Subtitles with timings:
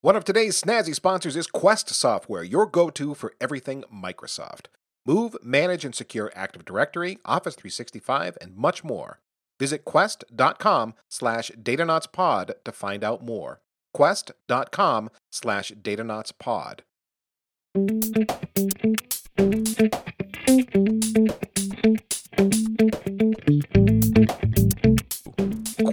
[0.00, 4.66] One of today's snazzy sponsors is Quest Software, your go to for everything Microsoft.
[5.04, 9.18] Move, manage, and secure Active Directory, Office 365, and much more.
[9.58, 13.60] Visit quest.com slash datanautspod to find out more.
[13.92, 16.82] Quest.com slash datanautspod.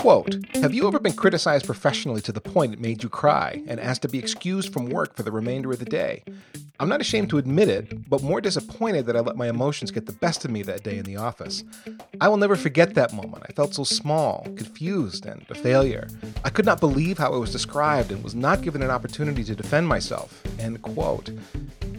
[0.06, 3.80] Quote, have you ever been criticized professionally to the point it made you cry and
[3.80, 6.24] asked to be excused from work for the remainder of the day?
[6.80, 10.06] I'm not ashamed to admit it, but more disappointed that I let my emotions get
[10.06, 11.64] the best of me that day in the office.
[12.22, 13.46] I will never forget that moment.
[13.50, 16.08] I felt so small, confused, and a failure.
[16.44, 19.56] I could not believe how I was described and was not given an opportunity to
[19.56, 20.40] defend myself.
[20.60, 21.32] End quote.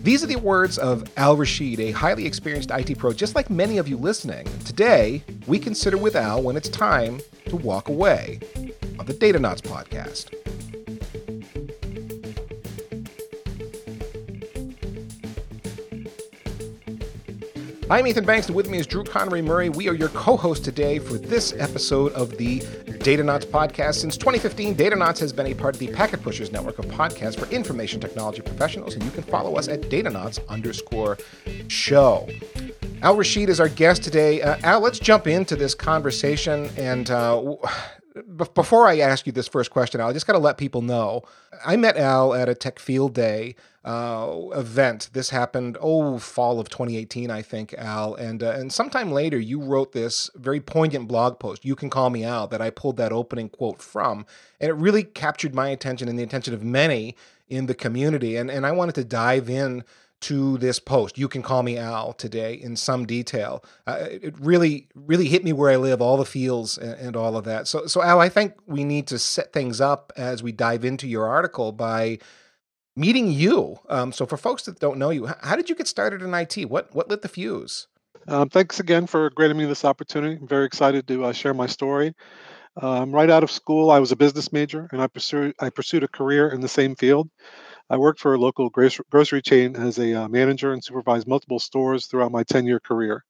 [0.06, 3.78] These are the words of Al Rasheed, a highly experienced IT pro, just like many
[3.78, 4.46] of you listening.
[4.64, 8.38] Today, we consider with Al when it's time to walk away
[9.00, 10.30] on the Datanauts podcast.
[17.88, 19.68] I'm Ethan Banks, and with me is Drew Conry-Murray.
[19.68, 23.94] We are your co hosts today for this episode of the Datanauts podcast.
[24.00, 27.48] Since 2015, Datanauts has been a part of the Packet Pushers network of podcasts for
[27.54, 31.16] information technology professionals, and you can follow us at Datanauts underscore
[31.68, 32.28] show.
[33.02, 34.42] Al Rasheed is our guest today.
[34.42, 36.68] Uh, Al, let's jump into this conversation.
[36.76, 37.54] And uh,
[38.54, 41.22] before I ask you this first question, Al, I just got to let people know
[41.64, 43.54] I met Al at a Tech Field Day
[43.86, 45.10] uh, event.
[45.12, 48.16] This happened, oh, fall of 2018, I think, Al.
[48.16, 51.64] And uh, and sometime later, you wrote this very poignant blog post.
[51.64, 54.26] You can call me Al that I pulled that opening quote from,
[54.60, 57.14] and it really captured my attention and the attention of many
[57.48, 58.36] in the community.
[58.36, 59.84] And and I wanted to dive in
[60.18, 61.16] to this post.
[61.16, 63.62] You can call me Al today in some detail.
[63.86, 67.36] Uh, it really, really hit me where I live, all the feels and, and, all
[67.36, 67.68] of that.
[67.68, 71.06] So, so Al, I think we need to set things up as we dive into
[71.06, 72.18] your article by
[72.96, 73.78] meeting you.
[73.88, 76.68] Um, so for folks that don't know you, how did you get started in IT?
[76.68, 77.86] What what lit the fuse?
[78.28, 80.36] Um, thanks again for granting me this opportunity.
[80.36, 82.14] I'm very excited to uh, share my story.
[82.82, 86.02] Um, right out of school, I was a business major, and I pursued I pursued
[86.02, 87.30] a career in the same field.
[87.88, 92.06] I worked for a local grocery chain as a uh, manager and supervised multiple stores
[92.06, 93.24] throughout my 10-year career.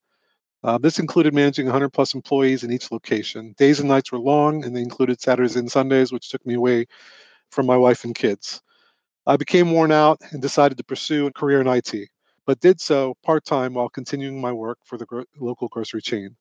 [0.63, 3.53] Uh, this included managing 100 plus employees in each location.
[3.59, 6.87] Days and nights were long, and they included Saturdays and Sundays, which took me away
[7.51, 8.63] from my wife and kids.
[9.27, 12.09] I became worn out and decided to pursue a career in IT,
[12.47, 16.35] but did so part time while continuing my work for the gro- local grocery chain.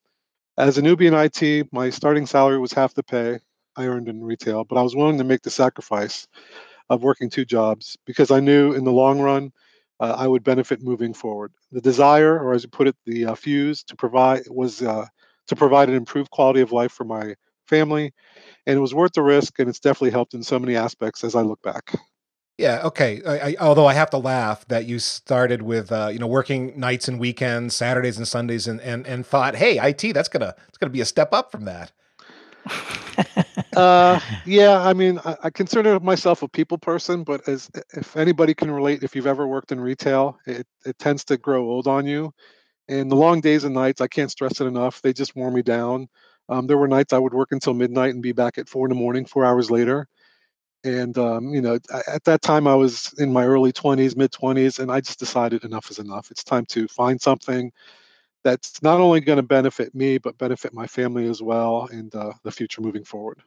[0.58, 3.40] As a newbie in IT, my starting salary was half the pay
[3.76, 6.28] I earned in retail, but I was willing to make the sacrifice
[6.90, 9.52] of working two jobs because I knew in the long run
[10.00, 11.52] uh, I would benefit moving forward.
[11.72, 15.06] The desire, or as you put it, the uh, fuse to provide was uh,
[15.48, 17.34] to provide an improved quality of life for my
[17.66, 18.12] family,
[18.66, 21.34] and it was worth the risk, and it's definitely helped in so many aspects as
[21.34, 21.94] I look back.
[22.58, 22.80] Yeah.
[22.84, 23.22] Okay.
[23.26, 26.78] I, I, although I have to laugh that you started with uh, you know working
[26.78, 30.78] nights and weekends, Saturdays and Sundays, and and and thought, hey, IT, that's gonna it's
[30.78, 31.92] gonna be a step up from that.
[33.76, 34.80] uh, yeah.
[34.80, 39.04] I mean, I, I, consider myself a people person, but as if anybody can relate,
[39.04, 42.32] if you've ever worked in retail, it it tends to grow old on you,
[42.88, 45.02] and the long days and nights, I can't stress it enough.
[45.02, 46.08] They just wore me down.
[46.48, 48.90] Um, there were nights I would work until midnight and be back at four in
[48.90, 50.08] the morning, four hours later
[50.84, 51.78] and um, you know
[52.08, 55.64] at that time i was in my early 20s mid 20s and i just decided
[55.64, 56.30] enough is enough.
[56.30, 57.72] It's time to find something
[58.44, 62.32] that's not only going to benefit me but benefit my family as well and uh,
[62.44, 63.42] the future moving forward.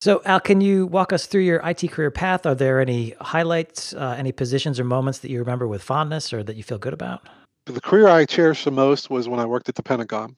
[0.00, 2.46] So al can you walk us through your it career path?
[2.46, 6.42] Are there any highlights uh, any positions or moments that you remember with fondness or
[6.42, 7.28] that you feel good about?
[7.66, 10.36] The career i cherish the most was when i worked at the pentagon.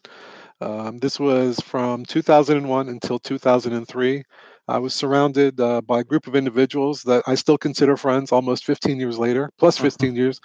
[0.61, 4.23] Um, this was from 2001 until 2003
[4.69, 8.65] I was surrounded uh, by a group of individuals that I still consider friends almost
[8.65, 9.71] 15 years later, uh-huh.
[9.71, 10.41] 15 years.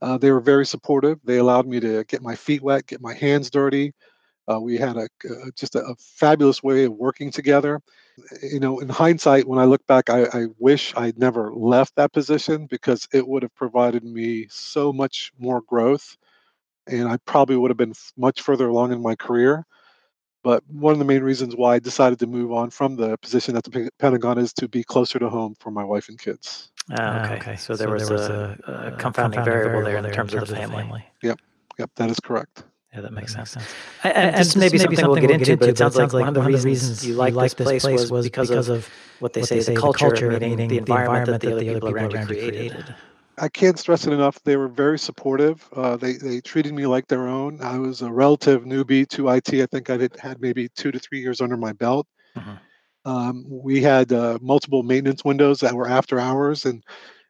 [0.00, 1.18] Uh, they were very supportive.
[1.24, 3.92] They allowed me to get my feet wet, get my hands dirty.
[4.48, 7.80] Uh, we had a uh, just a, a, fabulous way of working together.
[8.42, 12.12] You know, in hindsight, when I look back, I, I wish I'd never left that
[12.12, 16.16] position because it would have provided me so much more growth,
[16.86, 19.66] and I probably would have been much further along in my career.
[20.46, 23.56] But one of the main reasons why I decided to move on from the position
[23.56, 26.70] at the Pentagon is to be closer to home for my wife and kids.
[26.96, 27.34] Ah, okay.
[27.34, 27.56] okay.
[27.56, 30.38] So, there, so was, there was a, a, a confounding, variable, there in terms, in
[30.38, 30.84] terms of the family.
[30.84, 31.04] family.
[31.24, 31.40] Yep.
[31.80, 31.90] Yep.
[31.96, 32.62] That is correct.
[32.94, 33.50] Yeah, that makes sense.
[33.50, 33.66] sense.
[34.04, 36.34] And, and, and maybe, maybe something, we'll get into, but it sounds like one of
[36.34, 38.88] the reasons you like this place was because of
[39.18, 42.24] what they say is the culture, meaning the environment that the other people around you
[42.24, 42.94] created.
[43.38, 44.42] I can't stress it enough.
[44.42, 45.68] They were very supportive.
[45.74, 47.60] Uh, they they treated me like their own.
[47.60, 49.54] I was a relative newbie to IT.
[49.54, 52.06] I think I had maybe two to three years under my belt.
[52.36, 52.54] Mm-hmm.
[53.04, 56.82] Um, we had uh, multiple maintenance windows that were after hours, and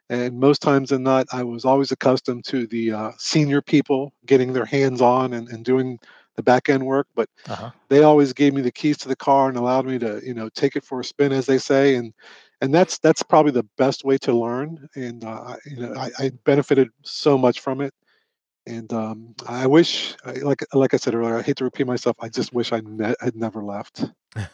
[0.08, 4.52] and most times than not, I was always accustomed to the uh, senior people getting
[4.52, 5.98] their hands on and, and doing
[6.36, 7.08] the back end work.
[7.16, 7.70] But uh-huh.
[7.88, 10.48] they always gave me the keys to the car and allowed me to, you know,
[10.50, 11.96] take it for a spin, as they say.
[11.96, 12.14] And
[12.60, 14.88] and that's that's probably the best way to learn.
[14.94, 17.92] And uh, you know, I, I benefited so much from it.
[18.66, 22.16] And um, I wish, like like I said earlier, I hate to repeat myself.
[22.20, 24.04] I just wish I ne- had never left.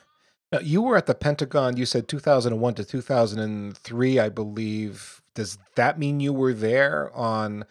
[0.52, 1.78] Now, you were at the Pentagon.
[1.78, 5.22] You said 2001 to 2003, I believe.
[5.34, 7.64] Does that mean you were there on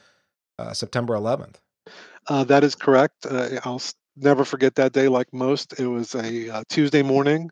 [0.57, 1.57] uh, September 11th?
[2.27, 3.27] Uh, that is correct.
[3.27, 3.83] Uh, I'll
[4.15, 5.07] never forget that day.
[5.09, 7.51] Like most, it was a uh, Tuesday morning.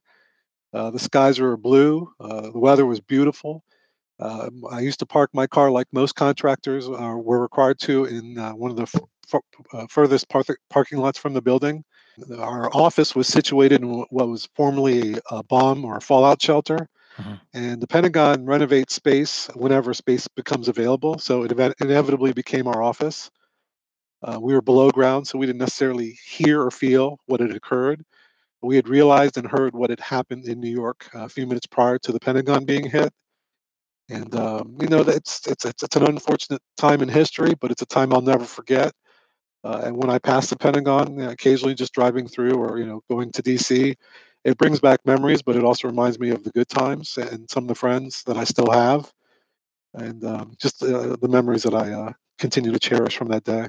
[0.73, 2.11] Uh, the skies were blue.
[2.19, 3.63] Uh, the weather was beautiful.
[4.19, 8.69] Um, I used to park my car like most contractors were required to in one
[8.69, 11.83] of the f- furthest par- parking lots from the building.
[12.37, 16.89] Our office was situated in what was formerly a bomb or a fallout shelter.
[17.17, 17.33] Mm-hmm.
[17.53, 21.17] And the Pentagon renovates space whenever space becomes available.
[21.19, 23.31] So it ev- inevitably became our office.
[24.21, 28.03] Uh, we were below ground, so we didn't necessarily hear or feel what had occurred.
[28.61, 31.97] We had realized and heard what had happened in New York a few minutes prior
[31.99, 33.11] to the Pentagon being hit.
[34.09, 37.85] And um, you know, it's, it's it's an unfortunate time in history, but it's a
[37.85, 38.91] time I'll never forget.
[39.63, 43.31] Uh, and when I pass the Pentagon, occasionally just driving through or you know going
[43.33, 43.95] to DC,
[44.45, 47.65] it brings back memories, but it also reminds me of the good times and some
[47.65, 49.11] of the friends that I still have,
[49.93, 53.67] and um, just uh, the memories that I uh, continue to cherish from that day.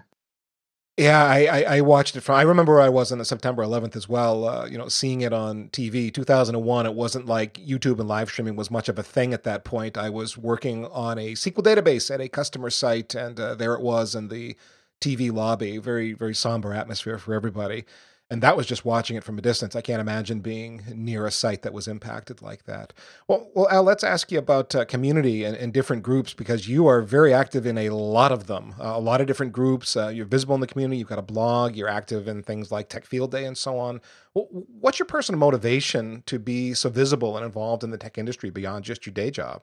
[1.00, 2.35] Yeah, I, I, I, watched it from.
[2.35, 4.47] I remember I was on the September 11th as well.
[4.47, 6.12] Uh, you know, seeing it on TV.
[6.12, 6.85] 2001.
[6.85, 9.97] It wasn't like YouTube and live streaming was much of a thing at that point.
[9.97, 13.81] I was working on a SQL database at a customer site, and uh, there it
[13.81, 14.56] was in the
[15.00, 15.79] TV lobby.
[15.79, 17.87] Very, very somber atmosphere for everybody.
[18.31, 19.75] And that was just watching it from a distance.
[19.75, 22.93] I can't imagine being near a site that was impacted like that.
[23.27, 26.87] Well, well, Al, let's ask you about uh, community and, and, different groups because you
[26.87, 28.77] are very active in a lot of them.
[28.79, 29.97] Uh, a lot of different groups.
[29.97, 30.99] Uh, you're visible in the community.
[30.99, 31.75] You've got a blog.
[31.75, 34.00] You're active in things like Tech Field Day and so on.
[34.35, 38.50] Well, what's your personal motivation to be so visible and involved in the tech industry
[38.50, 39.62] beyond just your day job?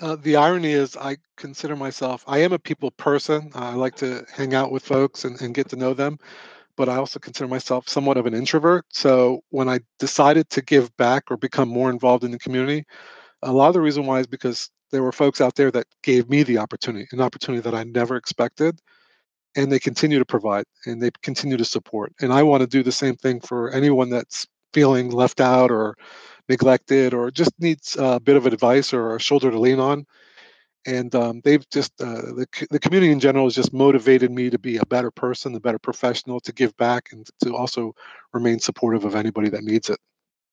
[0.00, 3.50] Uh, the irony is, I consider myself, I am a people person.
[3.54, 6.18] I like to hang out with folks and, and get to know them,
[6.76, 8.84] but I also consider myself somewhat of an introvert.
[8.90, 12.84] So when I decided to give back or become more involved in the community,
[13.42, 16.28] a lot of the reason why is because there were folks out there that gave
[16.28, 18.80] me the opportunity, an opportunity that I never expected.
[19.56, 22.12] And they continue to provide and they continue to support.
[22.20, 25.96] And I want to do the same thing for anyone that's feeling left out or
[26.48, 30.04] neglected or just needs a bit of advice or a shoulder to lean on.
[30.86, 34.58] And um, they've just, uh, the, the community in general has just motivated me to
[34.58, 37.94] be a better person, a better professional, to give back and to also
[38.32, 39.98] remain supportive of anybody that needs it.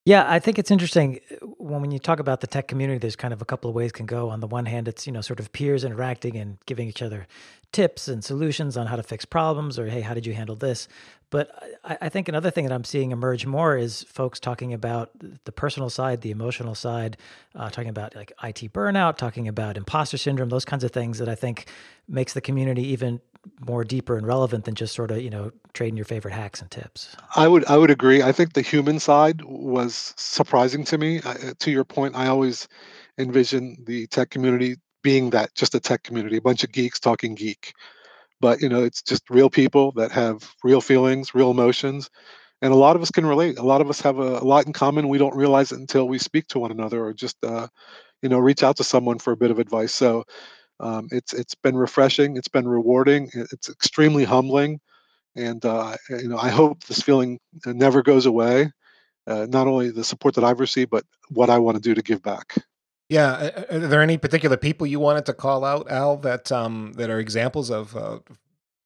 [0.07, 2.97] Yeah, I think it's interesting uh, when, when you talk about the tech community.
[2.97, 4.29] There's kind of a couple of ways can go.
[4.29, 7.27] On the one hand, it's you know sort of peers interacting and giving each other
[7.73, 10.87] tips and solutions on how to fix problems, or hey, how did you handle this?
[11.29, 11.51] But
[11.83, 15.11] I, I think another thing that I'm seeing emerge more is folks talking about
[15.43, 17.17] the personal side, the emotional side,
[17.53, 21.27] uh, talking about like IT burnout, talking about imposter syndrome, those kinds of things that
[21.27, 21.67] I think
[22.07, 23.19] makes the community even
[23.59, 26.69] more deeper and relevant than just sort of you know trading your favorite hacks and
[26.69, 27.15] tips?
[27.35, 28.21] I would i would agree.
[28.21, 31.21] I think the human side was surprising to me.
[31.21, 32.67] Uh, to your point i always
[33.17, 37.35] envision the tech community being that just a tech community a bunch of geeks talking
[37.35, 37.73] geek.
[38.39, 42.09] But you know it's just real people that have real feelings real emotions
[42.61, 43.59] and a lot of us can relate.
[43.59, 45.09] A lot of us have a, a lot in common.
[45.09, 47.67] We don't realize it until we speak to one another or just uh,
[48.21, 49.93] you know reach out to someone for a bit of advice.
[49.93, 50.25] So
[50.79, 52.37] um, it's it's been refreshing.
[52.37, 53.29] It's been rewarding.
[53.33, 54.79] It's extremely humbling,
[55.35, 58.71] and uh, you know I hope this feeling never goes away.
[59.25, 62.01] Uh, not only the support that I've received, but what I want to do to
[62.01, 62.55] give back.
[63.09, 67.09] Yeah, are there any particular people you wanted to call out, Al, that um, that
[67.09, 68.19] are examples of uh,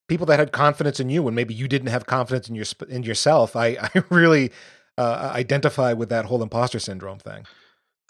[0.08, 3.02] people that had confidence in you when maybe you didn't have confidence in your in
[3.02, 3.54] yourself?
[3.54, 4.50] I I really
[4.96, 7.46] uh, identify with that whole imposter syndrome thing.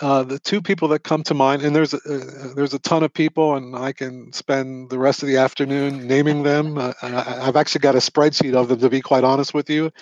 [0.03, 3.05] Uh, the two people that come to mind, and there's a, uh, there's a ton
[3.05, 6.77] of people, and I can spend the rest of the afternoon naming them.
[6.77, 9.93] Uh, I, have actually got a spreadsheet of them, to be quite honest with you.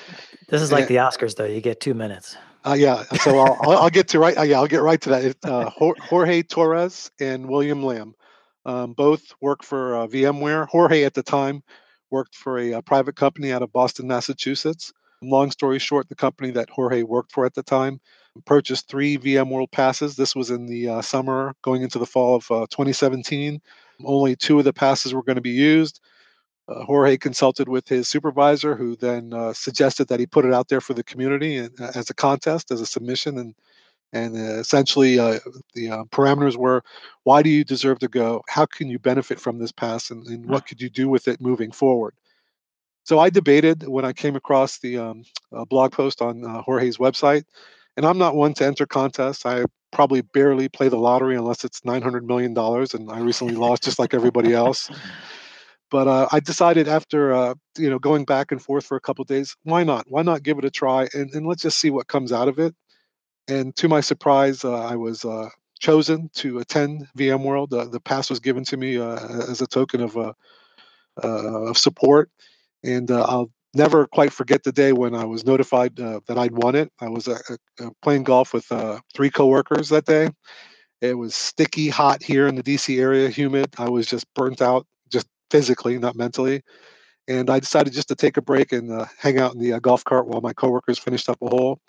[0.49, 1.45] This is like and, the Oscars, though.
[1.45, 2.35] You get two minutes.
[2.65, 4.39] Uh, yeah, so I'll, I'll, get to right.
[4.39, 5.37] Uh, yeah, I'll get right to that.
[5.45, 8.15] Uh, Jorge Torres and William Lam,
[8.65, 10.67] um, both work for VMware.
[10.67, 11.63] Jorge at the time
[12.11, 14.95] worked for a, a private company out of Boston, Massachusetts.
[15.21, 18.01] Long story short, the company that Jorge worked for at the time
[18.41, 20.17] purchased three VMworld passes.
[20.17, 23.61] This was in the uh, summer going into the fall of uh, 2017.
[24.05, 26.01] Only two of the passes were going to be used.
[26.69, 30.69] Uh, Jorge consulted with his supervisor, who then uh, suggested that he put it out
[30.69, 33.39] there for the community and, uh, as a contest, as a submission.
[33.39, 33.55] And
[34.13, 35.39] And uh, essentially, uh,
[35.75, 36.83] the uh, parameters were
[37.25, 38.43] why do you deserve to go?
[38.49, 40.11] How can you benefit from this pass?
[40.11, 42.15] And, and what could you do with it moving forward?
[43.05, 45.25] So I debated when I came across the um,
[45.69, 47.45] blog post on uh, Jorge's website.
[47.97, 49.45] And I'm not one to enter contests.
[49.45, 52.57] I probably barely play the lottery unless it's $900 million.
[52.57, 54.91] And I recently lost just like everybody else.
[55.91, 59.25] But uh, I decided after uh, you know going back and forth for a couple
[59.25, 60.07] days, why not?
[60.09, 62.59] Why not give it a try and, and let's just see what comes out of
[62.59, 62.75] it.
[63.49, 65.49] And to my surprise, uh, I was uh,
[65.81, 67.73] chosen to attend VMworld.
[67.73, 69.17] Uh, the pass was given to me uh,
[69.51, 70.17] as a token of
[71.17, 72.31] of support,
[72.85, 76.91] and I'll never quite forget the day when I was notified that I'd won it.
[77.01, 77.29] I was
[78.03, 78.71] playing golf with
[79.15, 80.31] three coworkers that day.
[81.01, 83.75] It was sticky hot here in the DC area, humid.
[83.79, 86.63] I was just burnt out just physically, not mentally.
[87.27, 89.79] And I decided just to take a break and uh, hang out in the uh,
[89.79, 91.81] golf cart while my coworkers finished up a hole.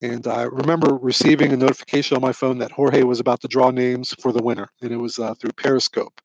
[0.00, 3.70] And I remember receiving a notification on my phone that Jorge was about to draw
[3.70, 6.20] names for the winner, and it was uh, through Periscope.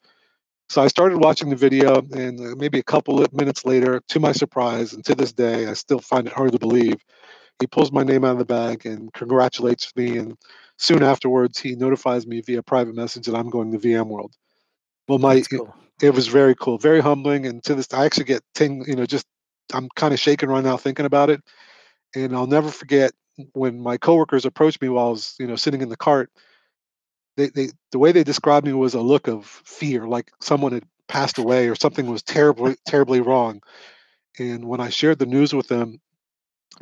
[0.69, 4.19] So I started watching the video, and uh, maybe a couple of minutes later, to
[4.19, 6.95] my surprise, and to this day, I still find it hard to believe,
[7.59, 10.17] he pulls my name out of the bag and congratulates me.
[10.17, 10.35] And
[10.77, 14.31] soon afterwards, he notifies me via private message that I'm going to VMworld.
[15.07, 17.45] Well, my cool it was very cool, very humbling.
[17.45, 19.25] And to this, I actually get ting, you know, just
[19.73, 21.41] I'm kind of shaking right now thinking about it.
[22.15, 23.11] And I'll never forget
[23.53, 26.29] when my coworkers approached me while I was, you know, sitting in the cart.
[27.37, 30.85] They, they, the way they described me was a look of fear, like someone had
[31.07, 33.61] passed away or something was terribly, terribly wrong.
[34.39, 35.99] And when I shared the news with them,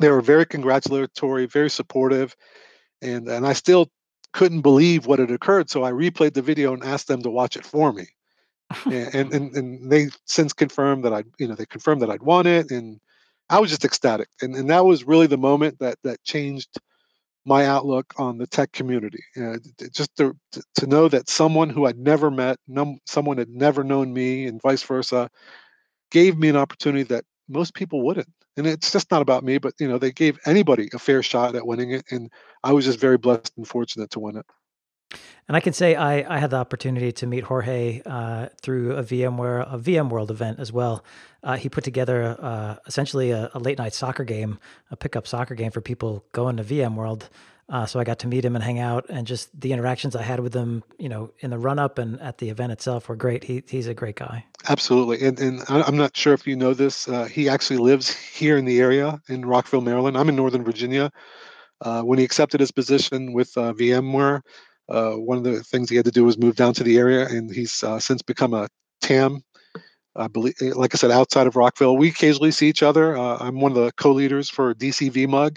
[0.00, 2.36] they were very congratulatory, very supportive,
[3.02, 3.90] and and I still
[4.32, 5.70] couldn't believe what had occurred.
[5.70, 8.06] So I replayed the video and asked them to watch it for me
[8.86, 12.46] and, and and they since confirmed that I, you know, they confirmed that I'd won
[12.46, 13.00] it, and
[13.50, 16.70] I was just ecstatic, and and that was really the moment that that changed
[17.46, 19.22] my outlook on the tech community.
[19.36, 19.58] Uh,
[19.92, 20.36] just to,
[20.76, 24.60] to know that someone who I'd never met, num- someone had never known me, and
[24.62, 25.30] vice versa,
[26.10, 28.28] gave me an opportunity that most people wouldn't.
[28.56, 31.56] And it's just not about me, but you know, they gave anybody a fair shot
[31.56, 32.30] at winning it, and
[32.62, 34.46] I was just very blessed and fortunate to win it.
[35.48, 39.02] And I can say I, I had the opportunity to meet Jorge uh, through a
[39.02, 41.04] VMware a VMworld event as well.
[41.42, 44.58] Uh, he put together uh, essentially a, a, late night soccer game,
[44.90, 47.28] a pickup soccer game for people going to VMworld.
[47.68, 50.22] Uh, so I got to meet him and hang out, and just the interactions I
[50.22, 53.16] had with him, you know, in the run up and at the event itself were
[53.16, 53.42] great.
[53.42, 54.44] He, he's a great guy.
[54.68, 57.08] Absolutely, and and I'm not sure if you know this.
[57.08, 60.18] Uh, he actually lives here in the area in Rockville, Maryland.
[60.18, 61.10] I'm in Northern Virginia.
[61.80, 64.40] Uh, when he accepted his position with VMware
[64.88, 67.26] uh, one of the things he had to do was move down to the area,
[67.26, 68.68] and he's uh, since become a
[69.00, 69.42] TAM.
[70.16, 73.16] I believe, eh, like I said, outside of Rockville, we occasionally see each other.
[73.16, 75.56] Uh, I'm one of the co-leaders for DC VMUG,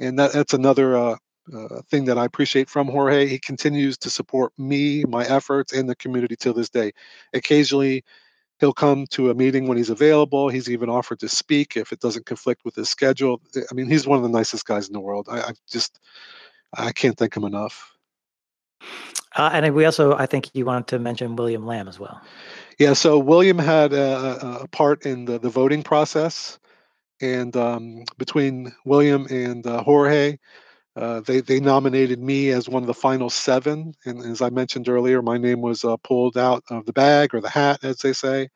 [0.00, 1.16] and that, that's another uh,
[1.54, 3.26] uh, thing that I appreciate from Jorge.
[3.26, 6.92] He continues to support me, my efforts, and the community till this day.
[7.32, 8.02] Occasionally,
[8.58, 10.48] he'll come to a meeting when he's available.
[10.48, 13.40] He's even offered to speak if it doesn't conflict with his schedule.
[13.54, 15.28] I mean, he's one of the nicest guys in the world.
[15.30, 16.00] I, I just,
[16.74, 17.95] I can't thank him enough.
[19.36, 22.20] Uh, and we also, I think you wanted to mention William Lam as well.
[22.78, 26.58] Yeah, so William had a, a part in the, the voting process,
[27.20, 30.38] and um, between William and uh, Jorge,
[30.96, 33.94] uh, they they nominated me as one of the final seven.
[34.04, 37.40] And as I mentioned earlier, my name was uh, pulled out of the bag or
[37.40, 38.48] the hat, as they say.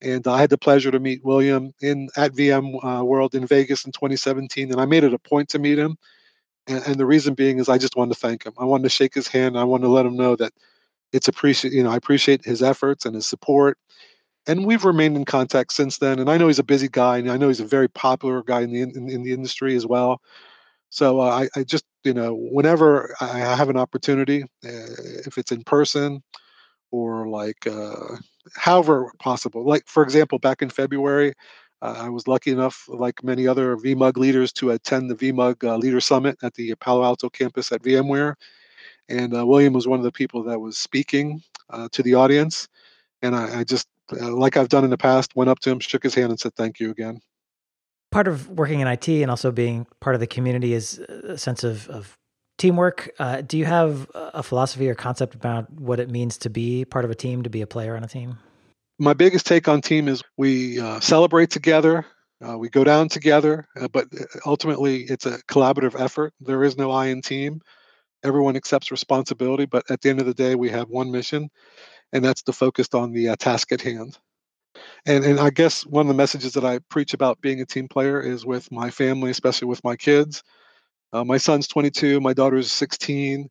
[0.00, 3.84] And I had the pleasure to meet William in at VM uh, World in Vegas
[3.84, 5.96] in 2017, and I made it a point to meet him
[6.66, 8.54] and, and, the reason being is I just wanted to thank him.
[8.58, 9.58] I wanted to shake his hand.
[9.58, 10.52] I wanted to let him know that
[11.12, 11.74] it's appreciate.
[11.74, 13.78] You know, I appreciate his efforts and his support.
[14.46, 16.18] And we've remained in contact since then.
[16.18, 18.60] And I know he's a busy guy, and I know he's a very popular guy
[18.60, 20.20] in the in, in the industry as well.
[20.90, 24.94] So uh, I, I, just, you know, whenever I have an opportunity, uh,
[25.26, 26.22] if it's in person
[26.92, 28.16] or like uh,
[28.54, 31.34] however possible, like for example, back in February,
[31.84, 35.76] uh, I was lucky enough, like many other VMUG leaders, to attend the VMUG uh,
[35.76, 38.36] Leader Summit at the Palo Alto campus at VMware.
[39.10, 42.68] And uh, William was one of the people that was speaking uh, to the audience.
[43.20, 43.86] And I, I just,
[44.18, 46.40] uh, like I've done in the past, went up to him, shook his hand, and
[46.40, 47.20] said, Thank you again.
[48.10, 51.64] Part of working in IT and also being part of the community is a sense
[51.64, 52.16] of, of
[52.56, 53.10] teamwork.
[53.18, 57.04] Uh, do you have a philosophy or concept about what it means to be part
[57.04, 58.38] of a team, to be a player on a team?
[58.98, 62.06] My biggest take on team is we uh, celebrate together
[62.46, 66.32] uh, we go down together uh, but uh, ultimately it's a collaborative effort.
[66.40, 67.60] There is no i in team.
[68.22, 71.48] Everyone accepts responsibility but at the end of the day we have one mission
[72.12, 74.18] and that's to focus on the uh, task at hand.
[75.06, 77.88] And and i guess one of the messages that i preach about being a team
[77.88, 80.42] player is with my family especially with my kids.
[81.12, 83.48] Uh, my son's 22, my daughter's 16.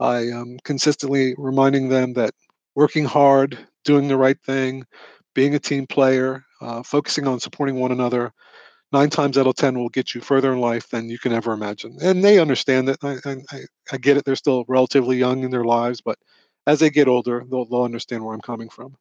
[0.00, 2.32] I am consistently reminding them that
[2.74, 4.84] working hard, doing the right thing,
[5.34, 8.32] being a team player, uh, focusing on supporting one another,
[8.92, 11.52] nine times out of ten will get you further in life than you can ever
[11.52, 11.96] imagine.
[12.02, 12.98] And they understand that.
[13.02, 13.18] I,
[13.52, 13.60] I,
[13.92, 14.24] I get it.
[14.26, 16.18] They're still relatively young in their lives, but
[16.66, 18.96] as they get older, they'll, they'll understand where I'm coming from.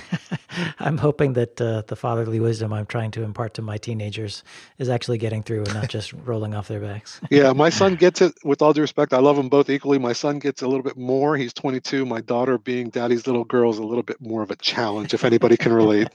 [0.78, 4.42] I'm hoping that uh, the fatherly wisdom I'm trying to impart to my teenagers
[4.78, 7.20] is actually getting through and not just rolling off their backs.
[7.30, 9.12] yeah, my son gets it with all due respect.
[9.12, 9.98] I love them both equally.
[9.98, 11.36] My son gets a little bit more.
[11.36, 12.04] He's 22.
[12.04, 15.24] My daughter, being daddy's little girl, is a little bit more of a challenge, if
[15.24, 16.08] anybody can relate.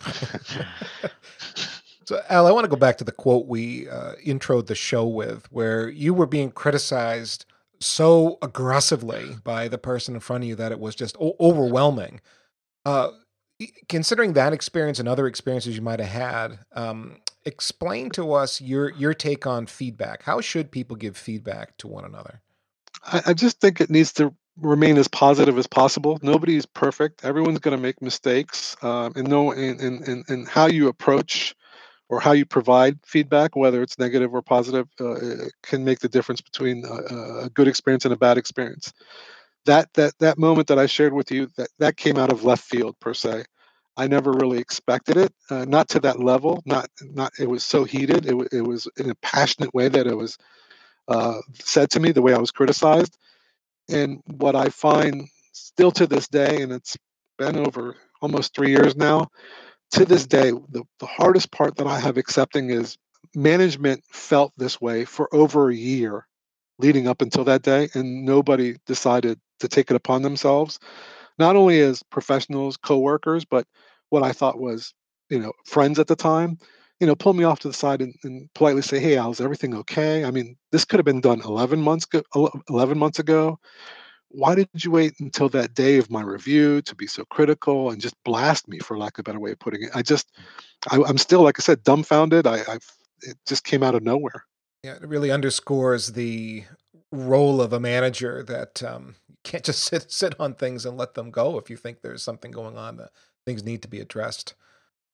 [2.06, 5.08] so, Al, I want to go back to the quote we uh, introed the show
[5.08, 7.46] with, where you were being criticized
[7.80, 12.22] so aggressively by the person in front of you that it was just o- overwhelming.
[12.86, 13.12] Uh,
[13.90, 18.92] considering that experience and other experiences you might have had, um, explain to us your
[18.92, 20.24] your take on feedback.
[20.24, 22.42] How should people give feedback to one another?
[23.04, 26.20] I, I just think it needs to remain as positive as possible.
[26.22, 27.24] Nobody's perfect.
[27.24, 31.56] Everyone's going to make mistakes, um, and know and, and and how you approach
[32.10, 35.16] or how you provide feedback, whether it's negative or positive, uh,
[35.62, 38.94] can make the difference between a, a good experience and a bad experience
[39.68, 42.66] that that that moment that I shared with you that that came out of left
[42.66, 43.46] field per se.
[43.98, 46.64] I never really expected it, uh, not to that level.
[46.66, 48.28] Not not it was so heated.
[48.28, 50.38] It, it was in a passionate way that it was
[51.10, 53.18] uh, said to me the way I was criticized.
[53.90, 56.98] And what I find still to this day, and it's
[57.38, 59.30] been over almost three years now,
[59.92, 62.98] to this day, the, the hardest part that I have accepting is
[63.36, 66.28] management felt this way for over a year
[66.80, 70.80] leading up until that day, and nobody decided to take it upon themselves,
[71.38, 73.66] not only as professionals, co-workers, but
[74.10, 74.94] what I thought was,
[75.30, 76.58] you know, friends at the time,
[77.00, 79.42] you know, pull me off to the side and, and politely say, "Hey, Al, is
[79.42, 82.50] everything okay?" I mean, this could have been done 11 months ago.
[82.70, 83.60] 11 months ago.
[84.30, 88.02] Why did you wait until that day of my review to be so critical and
[88.02, 89.92] just blast me, for lack of a better way of putting it?
[89.96, 90.30] I just,
[90.92, 92.46] I, am still, like I said, dumbfounded.
[92.46, 92.76] I, I,
[93.22, 94.44] it just came out of nowhere.
[94.84, 96.66] Yeah, it really underscores the
[97.12, 101.32] role of a manager that um, can't just sit sit on things and let them
[101.32, 103.12] go if you think there's something going on that
[103.46, 104.56] things need to be addressed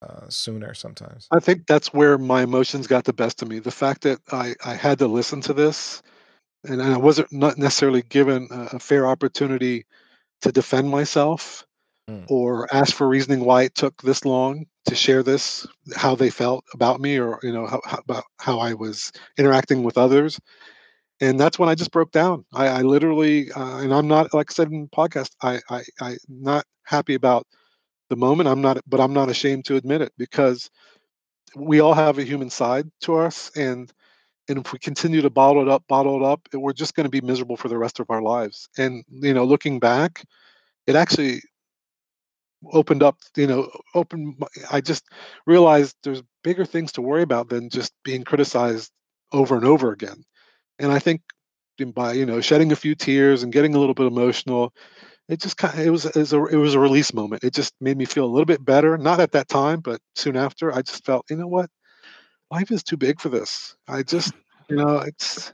[0.01, 1.27] uh, sooner sometimes.
[1.31, 3.59] I think that's where my emotions got the best of me.
[3.59, 6.01] The fact that I, I had to listen to this
[6.65, 9.85] and I wasn't not necessarily given a, a fair opportunity
[10.41, 11.65] to defend myself
[12.09, 12.25] mm.
[12.29, 16.65] or ask for reasoning why it took this long to share this, how they felt
[16.73, 20.39] about me or, you know, how, how about how I was interacting with others
[21.23, 22.45] and that's when I just broke down.
[22.53, 25.83] I, I literally, uh, and I'm not like I said in the podcast, I, I
[26.01, 27.47] I'm not happy about
[28.09, 28.49] the moment.
[28.49, 30.69] I'm not, but I'm not ashamed to admit it because
[31.55, 33.91] we all have a human side to us, and
[34.49, 37.11] and if we continue to bottle it up, bottle it up, we're just going to
[37.11, 38.69] be miserable for the rest of our lives.
[38.77, 40.23] And you know, looking back,
[40.87, 41.41] it actually
[42.73, 43.17] opened up.
[43.37, 44.37] You know, open.
[44.71, 45.05] I just
[45.45, 48.91] realized there's bigger things to worry about than just being criticized
[49.33, 50.23] over and over again
[50.79, 51.21] and I think
[51.93, 54.73] by you know shedding a few tears and getting a little bit emotional,
[55.27, 57.43] it just kind of it was it was a it was a release moment.
[57.43, 58.97] It just made me feel a little bit better.
[58.97, 61.69] Not at that time, but soon after, I just felt you know what,
[62.51, 63.75] life is too big for this.
[63.87, 64.33] I just
[64.69, 65.53] you know it's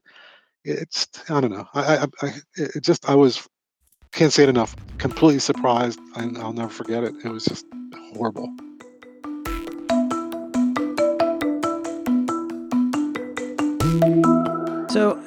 [0.63, 1.67] it's I don't know.
[1.73, 3.47] I I, I it just I was
[4.11, 4.75] can't say it enough.
[4.97, 7.13] Completely surprised, and I'll never forget it.
[7.23, 7.65] It was just
[8.13, 8.49] horrible.
[14.89, 15.21] So,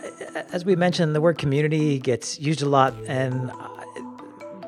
[0.51, 3.53] as we mentioned, the word community gets used a lot, and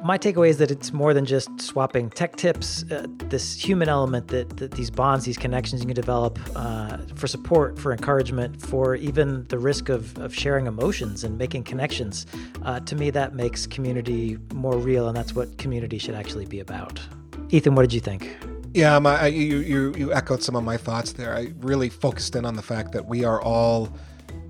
[0.05, 2.85] my takeaway is that it's more than just swapping tech tips.
[2.93, 7.27] Uh, this human element that, that, these bonds, these connections you can develop uh, for
[7.27, 12.27] support, for encouragement, for even the risk of, of sharing emotions and making connections.
[12.63, 16.61] Uh, to me, that makes community more real, and that's what community should actually be
[16.61, 17.01] about.
[17.49, 18.37] Ethan, what did you think?
[18.75, 21.35] Yeah, my, you, you, you echoed some of my thoughts there.
[21.35, 23.89] I really focused in on the fact that we are all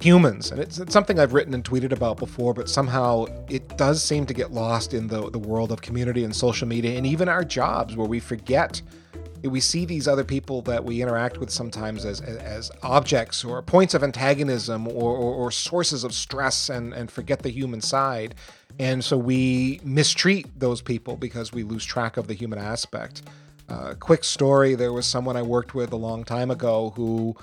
[0.04, 0.50] humans.
[0.50, 4.26] And it's, it's, something I've written and tweeted about before, but somehow it does seem
[4.26, 7.42] to get lost in the, the world of community and social media and even our
[7.42, 8.82] jobs where we forget.
[9.42, 13.94] We see these other people that we interact with sometimes as, as objects or points
[13.94, 18.34] of antagonism or, or, or sources of stress and, and forget the human side.
[18.78, 23.22] And so we mistreat those people because we lose track of the human aspect.
[23.68, 27.34] Uh, quick story there was someone I worked with a long time ago who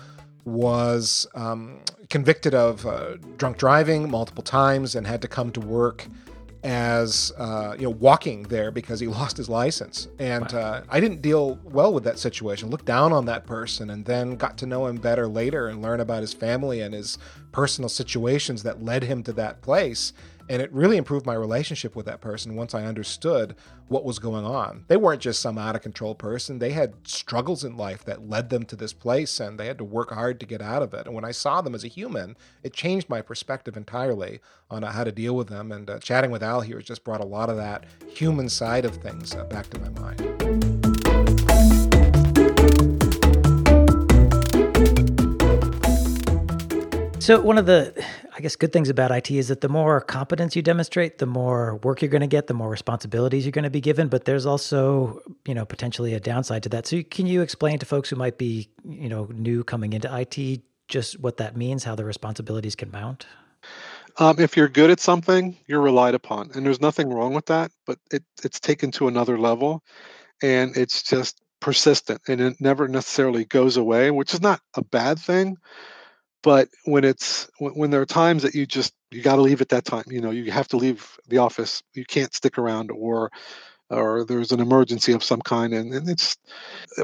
[0.45, 6.07] was um, convicted of uh, drunk driving multiple times and had to come to work
[6.63, 10.07] as uh, you know walking there because he lost his license.
[10.19, 12.69] And uh, i didn't deal well with that situation.
[12.69, 15.99] Looked down on that person and then got to know him better later and learn
[15.99, 17.17] about his family and his
[17.51, 20.13] personal situations that led him to that place
[20.51, 23.55] and it really improved my relationship with that person once I understood
[23.87, 24.83] what was going on.
[24.89, 28.49] They weren't just some out of control person, they had struggles in life that led
[28.49, 31.05] them to this place, and they had to work hard to get out of it.
[31.05, 35.05] And when I saw them as a human, it changed my perspective entirely on how
[35.05, 35.71] to deal with them.
[35.71, 38.83] And uh, chatting with Al here has just brought a lot of that human side
[38.83, 40.19] of things uh, back to my mind.
[47.21, 48.03] So one of the,
[48.41, 51.75] I guess, good things about IT is that the more competence you demonstrate, the more
[51.83, 54.07] work you're going to get, the more responsibilities you're going to be given.
[54.07, 56.87] But there's also, you know, potentially a downside to that.
[56.87, 60.63] So can you explain to folks who might be, you know, new coming into IT
[60.87, 63.27] just what that means, how the responsibilities can mount?
[64.17, 67.71] Um, if you're good at something, you're relied upon, and there's nothing wrong with that.
[67.85, 69.83] But it, it's taken to another level,
[70.41, 75.19] and it's just persistent, and it never necessarily goes away, which is not a bad
[75.19, 75.57] thing
[76.43, 79.61] but when it's when, when there are times that you just you got to leave
[79.61, 82.91] at that time you know you have to leave the office you can't stick around
[82.91, 83.31] or
[83.89, 86.37] or there's an emergency of some kind and, and it's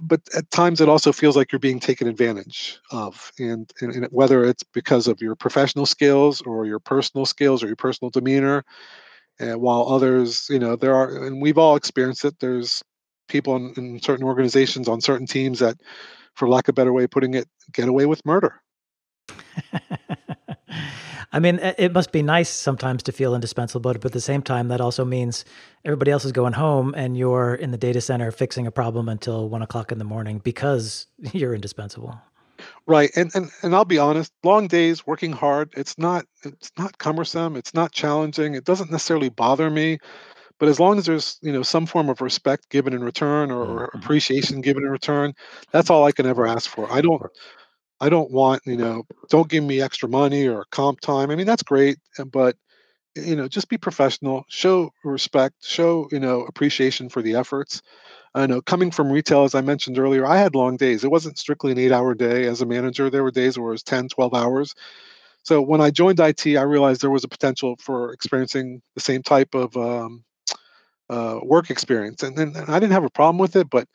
[0.03, 4.07] but at times it also feels like you're being taken advantage of and, and, and
[4.11, 8.63] whether it's because of your professional skills or your personal skills or your personal demeanor
[9.39, 12.83] and while others you know there are and we've all experienced it there's
[13.27, 15.75] people in, in certain organizations on certain teams that
[16.35, 18.61] for lack of a better way of putting it get away with murder
[21.31, 24.69] I mean, it must be nice sometimes to feel indispensable, but at the same time,
[24.69, 25.43] that also means
[25.83, 29.49] everybody else is going home and you're in the data center fixing a problem until
[29.49, 32.19] one o'clock in the morning because you're indispensable.
[32.87, 36.97] Right, and and and I'll be honest, long days, working hard, it's not it's not
[36.97, 39.99] cumbersome, it's not challenging, it doesn't necessarily bother me.
[40.59, 43.61] But as long as there's you know some form of respect given in return or,
[43.61, 43.97] or mm-hmm.
[43.99, 45.33] appreciation given in return,
[45.71, 46.91] that's all I can ever ask for.
[46.91, 47.21] I don't
[47.99, 51.31] I don't want, you know, don't give me extra money or comp time.
[51.31, 52.55] I mean, that's great, uh, but
[53.15, 57.81] you know, just be professional, show respect, show, you know, appreciation for the efforts.
[58.35, 61.03] I know coming from retail, as I mentioned earlier, I had long days.
[61.03, 63.09] It wasn't strictly an eight hour day as a manager.
[63.09, 64.75] There were days where it was 10, 12 hours.
[65.43, 69.23] So when I joined IT, I realized there was a potential for experiencing the same
[69.23, 70.23] type of um,
[71.09, 72.21] uh, work experience.
[72.23, 73.87] And, and I didn't have a problem with it, but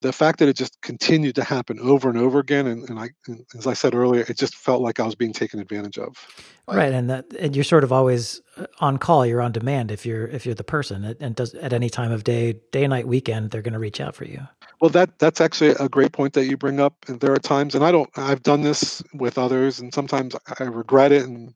[0.00, 3.08] the fact that it just continued to happen over and over again and, and i
[3.26, 6.26] and as i said earlier it just felt like i was being taken advantage of
[6.68, 10.06] right and that and you're sort of always uh, on call you're on demand if
[10.06, 13.50] you're if you're the person and does at any time of day day night weekend
[13.50, 14.40] they're going to reach out for you.
[14.80, 17.74] Well that that's actually a great point that you bring up and there are times
[17.74, 21.54] and i don't i've done this with others and sometimes i regret it and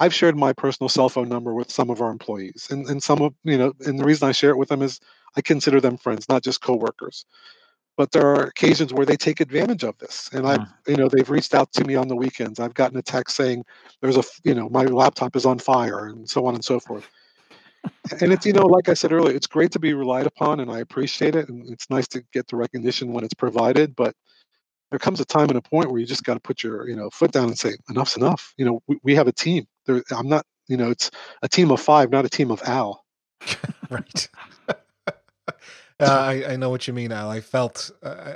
[0.00, 3.20] I've shared my personal cell phone number with some of our employees, and, and some
[3.20, 5.00] of you know, and the reason I share it with them is
[5.36, 7.24] I consider them friends, not just coworkers
[7.98, 10.30] but there are occasions where they take advantage of this.
[10.32, 10.90] And i've hmm.
[10.90, 12.60] you know they've reached out to me on the weekends.
[12.60, 13.64] I've gotten a text saying
[14.00, 17.06] there's a you know my laptop is on fire and so on and so forth.
[18.20, 20.70] And it's you know like i said earlier it's great to be relied upon and
[20.70, 24.14] i appreciate it and it's nice to get the recognition when it's provided but
[24.90, 26.96] there comes a time and a point where you just got to put your you
[26.96, 28.52] know foot down and say enough's enough.
[28.58, 29.66] You know we, we have a team.
[29.86, 31.10] There i'm not you know it's
[31.42, 33.04] a team of five not a team of al.
[33.90, 34.28] Right
[36.00, 37.30] uh, I, I, know what you mean, Al.
[37.30, 38.34] I felt uh,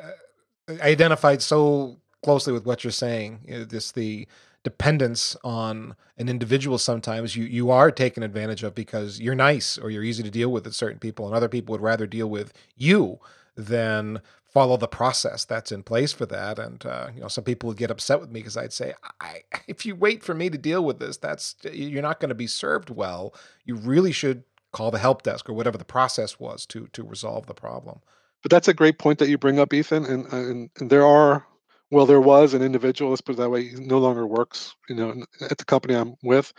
[0.68, 3.40] I identified so closely with what you're saying.
[3.46, 4.26] You know, this the
[4.64, 6.78] dependence on an individual.
[6.78, 10.50] Sometimes you you are taken advantage of because you're nice or you're easy to deal
[10.50, 13.18] with at certain people, and other people would rather deal with you
[13.56, 14.20] than
[14.52, 16.58] follow the process that's in place for that.
[16.58, 19.42] And uh, you know, some people would get upset with me because I'd say, I,
[19.66, 22.46] if you wait for me to deal with this, that's you're not going to be
[22.46, 23.34] served well.
[23.64, 27.46] You really should call the help desk or whatever the process was to to resolve
[27.46, 28.00] the problem.
[28.42, 30.04] But that's a great point that you bring up, Ethan.
[30.04, 31.46] And uh, and, and there are
[31.92, 33.10] well, there was an individual.
[33.10, 33.68] Let's put it that way.
[33.68, 36.50] He no longer works, you know, at the company I'm with.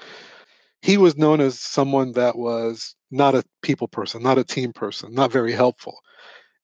[0.84, 5.12] He was known as someone that was not a people person, not a team person,
[5.12, 5.98] not very helpful.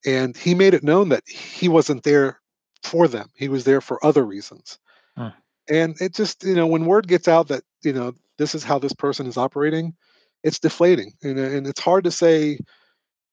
[0.06, 2.40] And he made it known that he wasn't there
[2.84, 3.30] for them.
[3.36, 4.78] He was there for other reasons.
[5.18, 5.32] Huh.
[5.68, 8.78] And it just, you know, when word gets out that, you know, this is how
[8.78, 9.96] this person is operating,
[10.44, 12.60] it's deflating and, and it's hard to say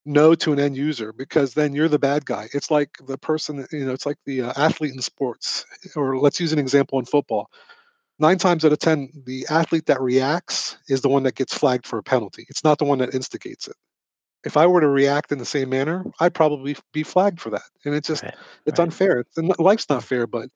[0.07, 2.49] no to an end user because then you're the bad guy.
[2.55, 5.67] It's like the person you know it's like the uh, athlete in sports
[5.97, 7.51] or let's use an example in football.
[8.19, 11.87] Nine times out of ten the athlete that reacts is the one that gets flagged
[11.87, 12.47] for a penalty.
[12.49, 13.77] It's not the one that instigates it.
[14.45, 17.69] If i were to react in the same manner i'd probably be flagged for that
[17.85, 18.85] and it's just right, it's right.
[18.85, 19.25] unfair.
[19.37, 20.49] And life's not fair but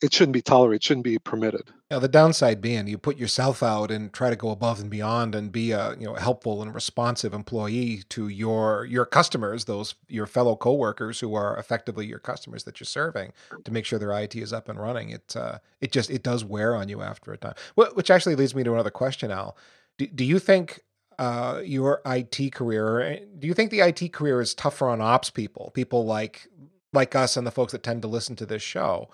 [0.00, 1.70] it shouldn't be tolerated, it shouldn't be permitted.
[1.90, 5.34] Now, the downside being you put yourself out and try to go above and beyond
[5.34, 10.26] and be a you know helpful and responsive employee to your your customers, those your
[10.26, 13.32] fellow coworkers who are effectively your customers that you're serving,
[13.64, 15.10] to make sure their IT is up and running.
[15.10, 17.54] It uh, it just it does wear on you after a time.
[17.74, 19.56] Which actually leads me to another question, Al.
[19.96, 20.80] Do, do you think
[21.18, 23.20] uh, your IT career?
[23.38, 26.46] Do you think the IT career is tougher on ops people, people like
[26.92, 29.08] like us and the folks that tend to listen to this show?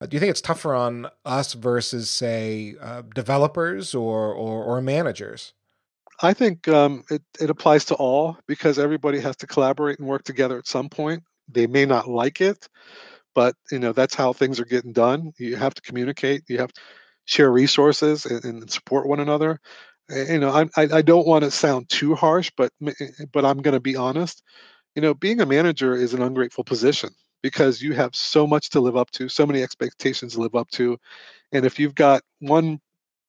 [0.00, 4.80] Uh, do you think it's tougher on us versus, say, uh, developers or, or, or
[4.80, 5.54] managers?
[6.22, 10.24] I think um, it, it applies to all because everybody has to collaborate and work
[10.24, 11.22] together at some point.
[11.48, 12.68] They may not like it,
[13.34, 15.32] but you know that's how things are getting done.
[15.38, 16.44] You have to communicate.
[16.48, 16.80] You have to
[17.26, 19.60] share resources and, and support one another.
[20.08, 22.72] You know, I, I, I don't want to sound too harsh, but
[23.32, 24.42] but I'm going to be honest.
[24.94, 27.10] You know, being a manager is an ungrateful position
[27.44, 30.70] because you have so much to live up to, so many expectations to live up
[30.70, 30.96] to.
[31.52, 32.80] And if you've got one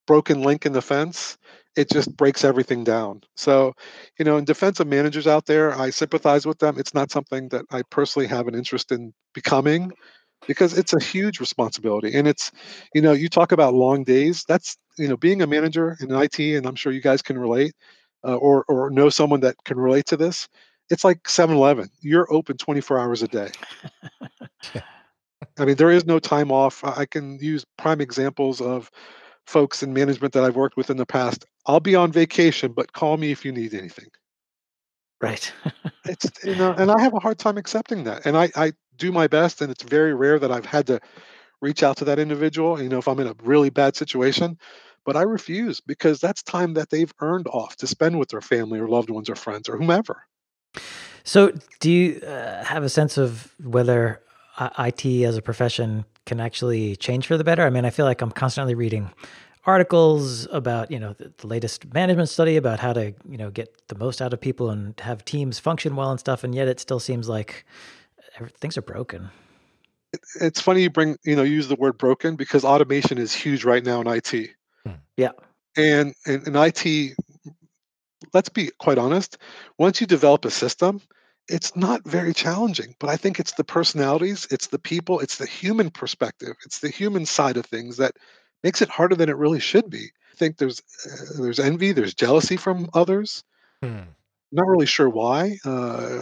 [0.07, 1.37] broken link in the fence,
[1.75, 3.23] it just breaks everything down.
[3.35, 3.73] So,
[4.17, 6.79] you know, in defense of managers out there, I sympathize with them.
[6.79, 9.91] It's not something that I personally have an interest in becoming
[10.47, 12.17] because it's a huge responsibility.
[12.17, 12.53] And it's,
[12.93, 14.45] you know, you talk about long days.
[14.47, 17.73] That's, you know, being a manager in IT, and I'm sure you guys can relate
[18.23, 20.47] uh, or, or know someone that can relate to this
[20.89, 21.89] it's like 7-Eleven.
[22.01, 23.49] You're open 24 hours a day.
[25.57, 26.83] I mean, there is no time off.
[26.83, 28.91] I can use prime examples of
[29.45, 31.45] folks in management that I've worked with in the past.
[31.65, 34.07] I'll be on vacation, but call me if you need anything.
[35.21, 35.51] Right.
[36.05, 38.25] it's you know, and I have a hard time accepting that.
[38.25, 40.99] And I, I do my best, and it's very rare that I've had to
[41.61, 44.57] reach out to that individual, you know, if I'm in a really bad situation.
[45.05, 48.79] But I refuse because that's time that they've earned off to spend with their family
[48.79, 50.23] or loved ones or friends or whomever.
[51.23, 54.21] So, do you uh, have a sense of whether
[54.59, 57.63] IT as a profession can actually change for the better?
[57.63, 59.11] I mean, I feel like I'm constantly reading
[59.65, 63.87] articles about you know the, the, latest management study about how to you know get
[63.87, 66.79] the most out of people and have teams function well and stuff, and yet it
[66.79, 67.65] still seems like
[68.59, 69.29] things are broken.
[70.39, 73.83] It's funny you bring you know use the word broken because automation is huge right
[73.83, 74.51] now in IT.
[74.85, 74.93] Hmm.
[75.17, 75.31] Yeah,
[75.75, 77.15] and in, in IT
[78.35, 79.37] let's be quite honest,
[79.79, 81.01] once you develop a system,
[81.47, 85.45] it's not very challenging, but I think it's the personalities, it's the people, it's the
[85.45, 88.17] human perspective, it's the human side of things that
[88.63, 90.11] makes it harder than it really should be.
[90.33, 93.43] I think there's uh, there's envy, there's jealousy from others.
[93.81, 94.01] Hmm.
[94.51, 95.57] Not really sure why.
[95.63, 96.21] Uh,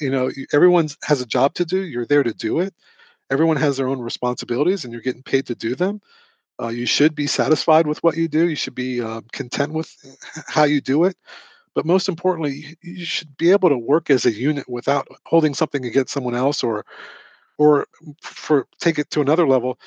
[0.00, 1.80] you know, everyone has a job to do.
[1.80, 2.74] You're there to do it.
[3.30, 6.00] Everyone has their own responsibilities, and you're getting paid to do them.
[6.60, 8.48] Uh, you should be satisfied with what you do.
[8.48, 9.90] You should be uh, content with
[10.46, 11.16] how you do it.
[11.74, 15.84] But most importantly, you should be able to work as a unit without holding something
[15.84, 16.84] against someone else, or,
[17.58, 17.86] or
[18.22, 19.78] for take it to another level,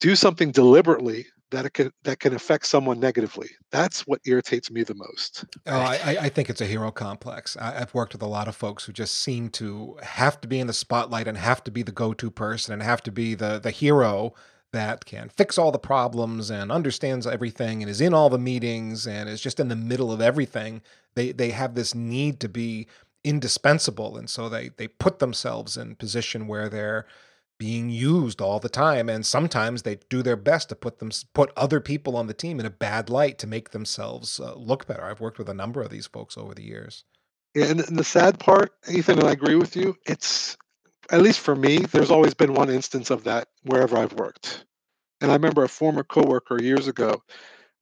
[0.00, 3.48] do something deliberately that it can that can affect someone negatively.
[3.70, 5.44] That's what irritates me the most.
[5.66, 7.56] Oh, I, I think it's a hero complex.
[7.56, 10.60] I, have worked with a lot of folks who just seem to have to be
[10.60, 13.58] in the spotlight and have to be the go-to person and have to be the
[13.58, 14.34] the hero
[14.72, 19.06] that can fix all the problems and understands everything and is in all the meetings
[19.06, 20.82] and is just in the middle of everything.
[21.18, 22.86] They they have this need to be
[23.24, 27.06] indispensable, and so they they put themselves in position where they're
[27.58, 29.08] being used all the time.
[29.08, 32.60] And sometimes they do their best to put them put other people on the team
[32.60, 35.04] in a bad light to make themselves uh, look better.
[35.04, 37.04] I've worked with a number of these folks over the years.
[37.56, 40.56] And, and the sad part ethan and i agree with you it's
[41.10, 44.64] at least for me, there's always been one instance of that wherever I've worked.
[45.20, 47.22] And I remember a former coworker years ago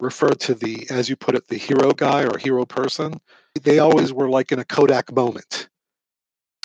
[0.01, 3.21] referred to the, as you put it, the hero guy or hero person.
[3.63, 5.69] They always were like in a Kodak moment.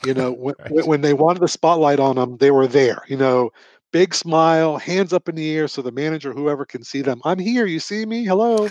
[0.06, 0.88] You know, when, right.
[0.88, 3.04] when they wanted the spotlight on them, they were there.
[3.08, 3.52] You know,
[3.92, 7.40] big smile, hands up in the air so the manager, whoever can see them, I'm
[7.40, 7.66] here.
[7.66, 8.26] You see me?
[8.26, 8.70] Hello.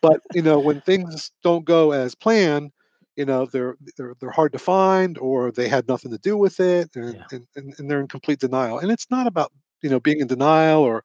[0.00, 2.72] but you know, when things don't go as planned,
[3.16, 6.60] you know they're they're they're hard to find or they had nothing to do with
[6.60, 7.38] it and, yeah.
[7.56, 10.80] and, and they're in complete denial and it's not about you know being in denial
[10.80, 11.04] or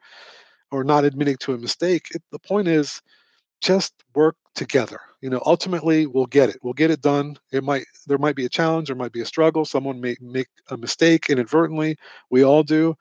[0.71, 3.01] or not admitting to a mistake it, the point is
[3.61, 7.85] just work together you know ultimately we'll get it we'll get it done it might
[8.07, 11.29] there might be a challenge there might be a struggle someone may make a mistake
[11.29, 11.97] inadvertently
[12.29, 12.95] we all do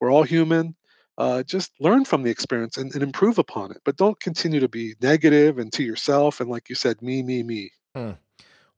[0.00, 0.74] we're all human
[1.18, 4.68] uh, just learn from the experience and, and, improve upon it but don't continue to
[4.68, 7.70] be negative and to yourself and like you said me me me.
[7.94, 8.12] Hmm.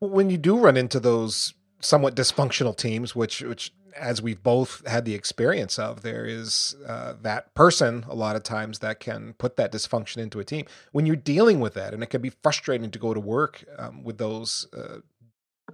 [0.01, 5.05] When you do run into those somewhat dysfunctional teams, which which as we've both had
[5.05, 9.57] the experience of, there is uh, that person a lot of times that can put
[9.57, 10.67] that dysfunction into a team.
[10.93, 14.05] When you're dealing with that, and it can be frustrating to go to work um,
[14.05, 14.99] with those uh,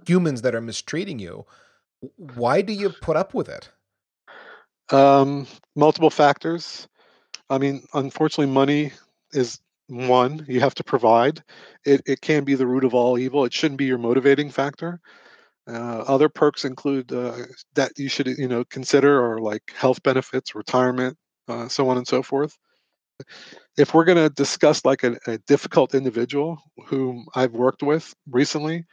[0.05, 1.45] humans that are mistreating you,
[2.17, 3.69] why do you put up with it?
[4.91, 6.87] Um, multiple factors.
[7.49, 8.91] I mean, unfortunately, money
[9.33, 11.43] is one you have to provide.
[11.85, 13.45] It, it can be the root of all evil.
[13.45, 14.99] It shouldn't be your motivating factor.
[15.67, 17.35] Uh, other perks include uh,
[17.75, 22.07] that you should you know consider or like health benefits, retirement, uh, so on and
[22.07, 22.57] so forth.
[23.77, 28.85] If we're going to discuss like a, a difficult individual whom I've worked with recently,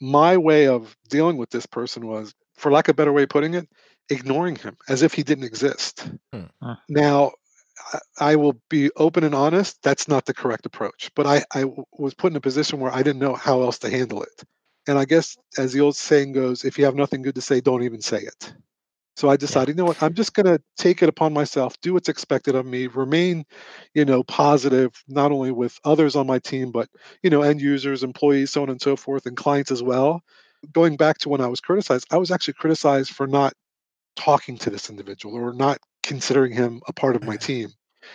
[0.00, 3.28] my way of dealing with this person was, for lack of a better way of
[3.28, 3.68] putting it,
[4.08, 6.08] ignoring him as if he didn't exist.
[6.32, 6.72] Hmm.
[6.88, 7.32] Now,
[8.18, 9.78] I, will be open and honest.
[9.82, 11.10] That's not the correct approach.
[11.14, 13.90] But I, I was put in a position where I didn't know how else to
[13.90, 14.42] handle it.
[14.88, 17.60] And I guess, as the old saying goes, if you have nothing good to say,
[17.60, 18.54] don't even say it.
[19.16, 21.92] So I decided, you know what, I'm just going to take it upon myself, do
[21.92, 23.44] what's expected of me, remain,
[23.92, 26.88] you know, positive, not only with others on my team, but,
[27.22, 30.22] you know, end users, employees, so on and so forth, and clients as well.
[30.72, 33.54] Going back to when I was criticized, I was actually criticized for not
[34.14, 37.46] talking to this individual or not considering him a part of my uh-huh.
[37.46, 37.68] team.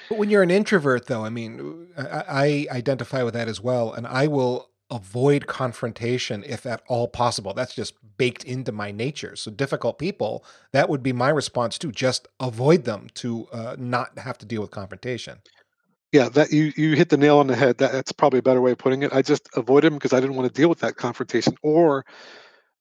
[0.10, 3.92] But when you're an introvert, though, I mean, I, I identify with that as well,
[3.92, 7.54] and I will avoid confrontation if at all possible.
[7.54, 9.36] That's just baked into my nature.
[9.36, 11.92] So difficult people, that would be my response too.
[11.92, 15.40] Just avoid them to uh, not have to deal with confrontation.
[16.12, 17.80] Yeah, that you you hit the nail on the head.
[17.80, 19.12] That, that's probably a better way of putting it.
[19.14, 22.06] I just avoid him because I didn't want to deal with that confrontation or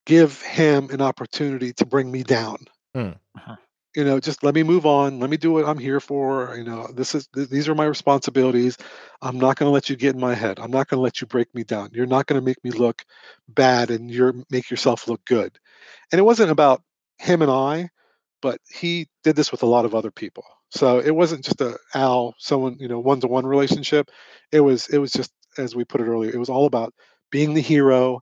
[0.05, 2.59] give him an opportunity to bring me down.
[2.94, 3.12] Hmm.
[3.37, 3.57] Uh-huh
[3.97, 6.65] you know just let me move on let me do what i'm here for you
[6.65, 8.77] know this is th- these are my responsibilities.
[9.21, 10.59] I'm not going to let you get in my head.
[10.59, 11.91] I'm not going to let you break me down.
[11.93, 13.05] You're not going to make me look
[13.49, 15.59] bad and you're make yourself look good.
[16.13, 16.83] And it wasn't about
[17.19, 17.91] him and i
[18.43, 20.45] but he did this with a lot of other people.
[20.71, 24.11] So it wasn't just a al someone you know one-to-one relationship.
[24.53, 26.95] It was it was just as we put it earlier it was all about
[27.31, 28.21] being the hero.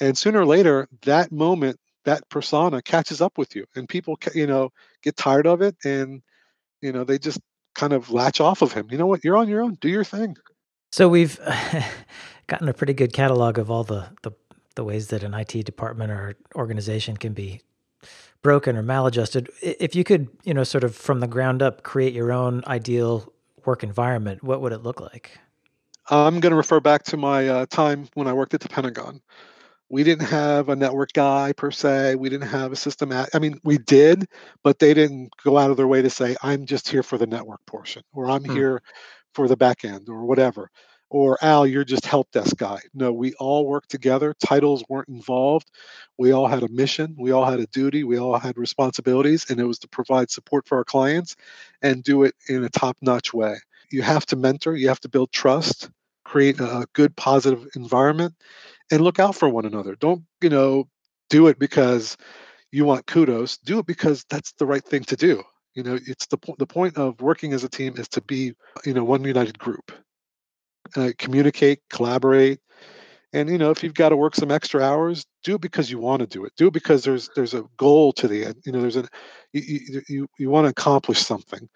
[0.00, 4.46] And sooner or later that moment that persona catches up with you and people you
[4.46, 4.70] know
[5.02, 6.22] get tired of it and
[6.80, 7.40] you know they just
[7.74, 8.88] kind of latch off of him.
[8.90, 9.24] You know what?
[9.24, 9.74] You're on your own.
[9.80, 10.36] Do your thing.
[10.92, 11.38] So we've
[12.46, 14.32] gotten a pretty good catalog of all the, the
[14.74, 17.60] the ways that an IT department or organization can be
[18.42, 19.50] broken or maladjusted.
[19.60, 23.32] If you could you know sort of from the ground up create your own ideal
[23.64, 25.38] work environment what would it look like?
[26.10, 29.20] I'm going to refer back to my uh, time when i worked at the pentagon
[29.90, 32.16] we didn't have a network guy per se.
[32.16, 33.12] We didn't have a system.
[33.12, 34.26] At, I mean, we did,
[34.62, 37.26] but they didn't go out of their way to say, "I'm just here for the
[37.26, 38.54] network portion," or "I'm hmm.
[38.54, 38.82] here
[39.34, 40.70] for the back end," or whatever.
[41.10, 42.80] Or Al, you're just help desk guy.
[42.92, 44.34] No, we all worked together.
[44.44, 45.70] Titles weren't involved.
[46.18, 47.16] We all had a mission.
[47.18, 48.04] We all had a duty.
[48.04, 51.34] We all had responsibilities, and it was to provide support for our clients
[51.80, 53.56] and do it in a top-notch way.
[53.90, 54.76] You have to mentor.
[54.76, 55.88] You have to build trust.
[56.24, 58.34] Create a good, positive environment
[58.90, 59.96] and look out for one another.
[59.96, 60.88] Don't, you know,
[61.30, 62.16] do it because
[62.72, 63.58] you want kudos.
[63.58, 65.42] Do it because that's the right thing to do.
[65.74, 68.94] You know, it's the the point of working as a team is to be, you
[68.94, 69.92] know, one united group.
[70.96, 72.60] Uh, communicate, collaborate,
[73.32, 75.98] and you know, if you've got to work some extra hours, do it because you
[75.98, 76.52] want to do it.
[76.56, 78.56] Do it because there's there's a goal to the end.
[78.64, 79.06] You know, there's a
[79.52, 81.68] you you, you want to accomplish something.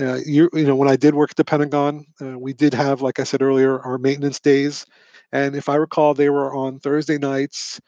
[0.00, 3.02] Uh, you you know, when I did work at the Pentagon, uh, we did have,
[3.02, 4.86] like I said earlier, our maintenance days
[5.32, 7.80] and if I recall, they were on Thursday nights,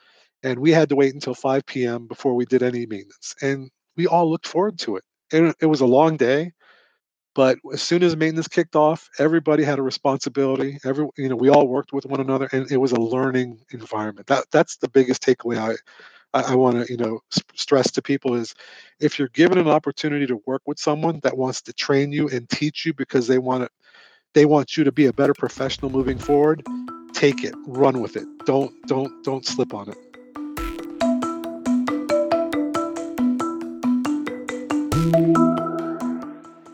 [0.42, 2.07] and we had to wait until 5 p.m.
[2.07, 3.35] before we did any maintenance.
[3.42, 5.05] And we all looked forward to it.
[5.33, 6.53] And it was a long day,
[7.35, 10.79] but as soon as maintenance kicked off, everybody had a responsibility.
[10.85, 14.27] Every you know, we all worked with one another, and it was a learning environment.
[14.29, 15.77] That that's the biggest takeaway I
[16.35, 17.20] I, I want to you know
[17.55, 18.55] stress to people is
[19.01, 22.48] if you're given an opportunity to work with someone that wants to train you and
[22.48, 23.70] teach you because they want to
[24.35, 26.64] they want you to be a better professional moving forward
[27.18, 28.26] take it, run with it.
[28.46, 29.98] Don't don't don't slip on it.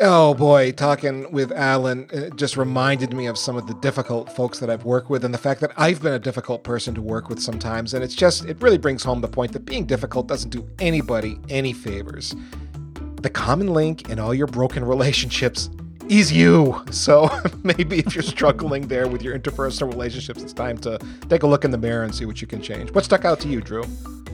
[0.01, 4.59] Oh boy, talking with Alan uh, just reminded me of some of the difficult folks
[4.59, 7.31] that I've worked with and the fact that I've been a difficult person to work
[7.31, 7.95] with sometimes.
[7.95, 11.39] And it's just, it really brings home the point that being difficult doesn't do anybody
[11.49, 12.35] any favors.
[13.23, 15.71] The common link in all your broken relationships
[16.09, 16.83] is you.
[16.91, 17.29] So
[17.63, 21.65] maybe if you're struggling there with your interpersonal relationships, it's time to take a look
[21.65, 22.93] in the mirror and see what you can change.
[22.93, 23.85] What stuck out to you, Drew?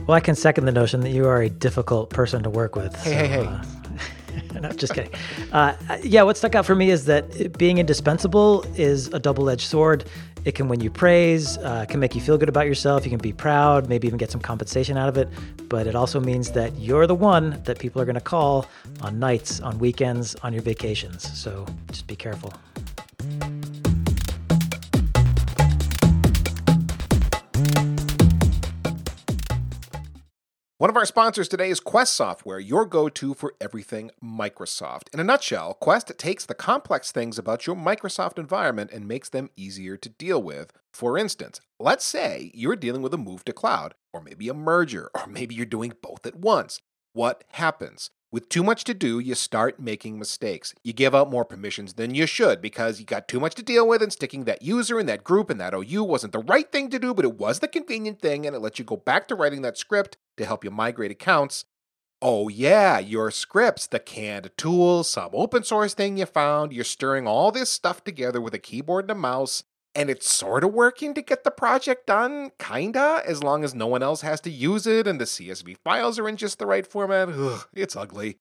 [0.07, 2.95] Well, I can second the notion that you are a difficult person to work with.
[2.95, 3.45] Hey, so, hey, hey.
[3.45, 5.13] Uh, no, just kidding.
[5.51, 9.67] Uh, yeah, what stuck out for me is that being indispensable is a double edged
[9.67, 10.05] sword.
[10.43, 13.05] It can win you praise, uh, can make you feel good about yourself.
[13.05, 15.29] You can be proud, maybe even get some compensation out of it.
[15.69, 18.65] But it also means that you're the one that people are going to call
[19.01, 21.31] on nights, on weekends, on your vacations.
[21.37, 22.53] So just be careful.
[30.81, 35.13] One of our sponsors today is Quest Software, your go to for everything Microsoft.
[35.13, 39.51] In a nutshell, Quest takes the complex things about your Microsoft environment and makes them
[39.55, 40.73] easier to deal with.
[40.91, 45.11] For instance, let's say you're dealing with a move to cloud, or maybe a merger,
[45.13, 46.79] or maybe you're doing both at once.
[47.13, 48.09] What happens?
[48.33, 50.73] With too much to do, you start making mistakes.
[50.85, 53.85] You give out more permissions than you should because you got too much to deal
[53.85, 56.89] with, and sticking that user in that group and that OU wasn't the right thing
[56.91, 59.35] to do, but it was the convenient thing, and it lets you go back to
[59.35, 61.65] writing that script to help you migrate accounts.
[62.21, 66.71] Oh, yeah, your scripts, the canned tools, some open source thing you found.
[66.71, 69.63] You're stirring all this stuff together with a keyboard and a mouse,
[69.93, 73.87] and it's sort of working to get the project done, kinda, as long as no
[73.87, 76.87] one else has to use it and the CSV files are in just the right
[76.87, 77.29] format.
[77.29, 78.37] Ugh, it's ugly.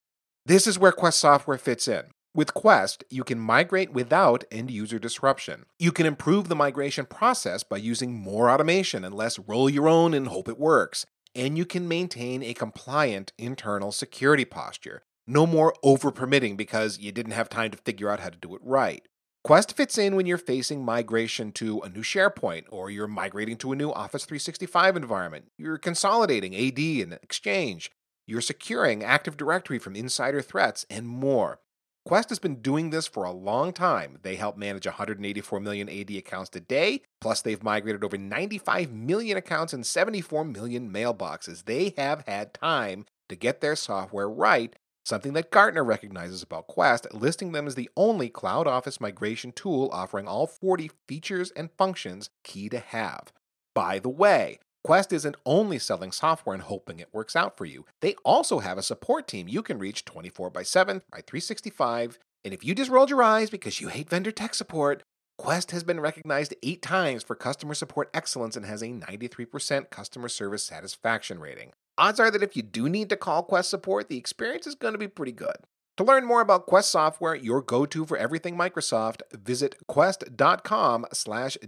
[0.46, 2.04] This is where Quest software fits in.
[2.32, 5.66] With Quest, you can migrate without end user disruption.
[5.78, 10.14] You can improve the migration process by using more automation and less roll your own
[10.14, 15.02] and hope it works and you can maintain a compliant internal security posture.
[15.26, 18.54] No more over permitting because you didn't have time to figure out how to do
[18.54, 19.06] it right.
[19.42, 23.72] Quest fits in when you're facing migration to a new SharePoint or you're migrating to
[23.72, 25.46] a new Office 365 environment.
[25.56, 27.90] You're consolidating AD and Exchange.
[28.26, 31.58] You're securing Active Directory from insider threats and more.
[32.04, 34.18] Quest has been doing this for a long time.
[34.22, 39.72] They help manage 184 million AD accounts today, plus they've migrated over 95 million accounts
[39.72, 41.64] and 74 million mailboxes.
[41.64, 47.06] They have had time to get their software right, something that Gartner recognizes about Quest,
[47.12, 52.30] listing them as the only cloud office migration tool offering all 40 features and functions
[52.44, 53.32] key to have.
[53.74, 57.84] By the way, Quest isn't only selling software and hoping it works out for you.
[58.00, 62.18] They also have a support team you can reach 24 by 7 by 365.
[62.44, 65.02] And if you just rolled your eyes because you hate vendor tech support,
[65.36, 70.28] Quest has been recognized eight times for customer support excellence and has a 93% customer
[70.28, 71.72] service satisfaction rating.
[72.00, 74.94] Odds are that if you do need to call Quest support, the experience is going
[74.94, 75.56] to be pretty good.
[75.98, 81.58] To learn more about Quest software, your go-to for everything Microsoft, visit quest.com slash.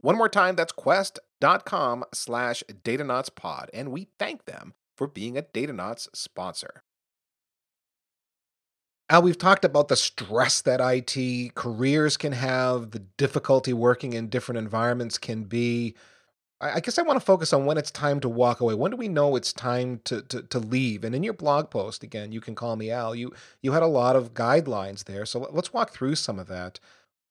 [0.00, 2.62] One more time, that's quest.com slash
[3.72, 6.82] and we thank them for being a Datanauts sponsor.
[9.08, 14.28] Al, we've talked about the stress that IT careers can have, the difficulty working in
[14.28, 15.94] different environments can be.
[16.60, 18.74] I guess I want to focus on when it's time to walk away.
[18.74, 21.04] When do we know it's time to, to, to leave?
[21.04, 23.14] And in your blog post, again, you can call me Al.
[23.14, 23.32] You
[23.62, 26.78] you had a lot of guidelines there, so let's walk through some of that.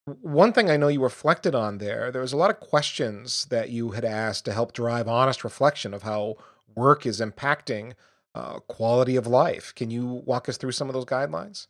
[0.05, 3.69] One thing I know you reflected on there, there was a lot of questions that
[3.69, 6.38] you had asked to help drive honest reflection of how
[6.73, 7.93] work is impacting
[8.34, 9.73] uh, quality of life.
[9.75, 11.67] Can you walk us through some of those guidelines?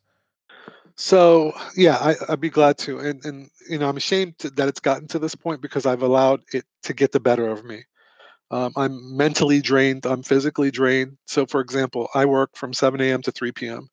[1.00, 2.98] So yeah, I, I'd be glad to.
[2.98, 6.02] And and you know, I'm ashamed to, that it's gotten to this point because I've
[6.02, 7.84] allowed it to get the better of me.
[8.50, 10.06] Um, I'm mentally drained.
[10.06, 11.18] I'm physically drained.
[11.26, 13.22] So, for example, I work from 7 a.m.
[13.22, 13.88] to 3 p.m.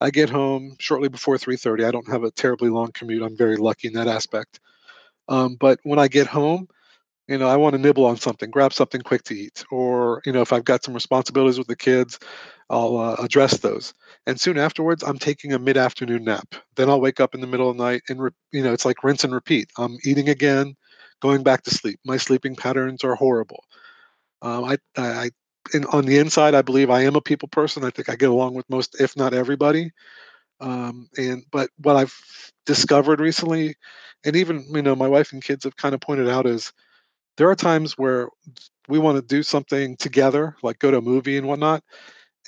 [0.00, 1.84] I get home shortly before 3:30.
[1.86, 3.22] I don't have a terribly long commute.
[3.22, 4.60] I'm very lucky in that aspect.
[5.28, 6.68] Um, but when I get home,
[7.28, 10.32] you know, I want to nibble on something, grab something quick to eat, or you
[10.32, 12.18] know, if I've got some responsibilities with the kids,
[12.68, 13.94] I'll uh, address those.
[14.26, 16.54] And soon afterwards, I'm taking a mid-afternoon nap.
[16.76, 18.84] Then I'll wake up in the middle of the night, and re- you know, it's
[18.84, 19.70] like rinse and repeat.
[19.78, 20.74] I'm eating again,
[21.20, 22.00] going back to sleep.
[22.04, 23.64] My sleeping patterns are horrible.
[24.42, 25.30] Um, I, I,
[25.72, 27.84] in, on the inside, I believe I am a people person.
[27.84, 29.92] I think I get along with most, if not everybody.
[30.60, 32.16] Um, and but what I've
[32.66, 33.74] discovered recently,
[34.24, 36.72] and even you know, my wife and kids have kind of pointed out is
[37.36, 38.28] there are times where
[38.88, 41.82] we want to do something together, like go to a movie and whatnot,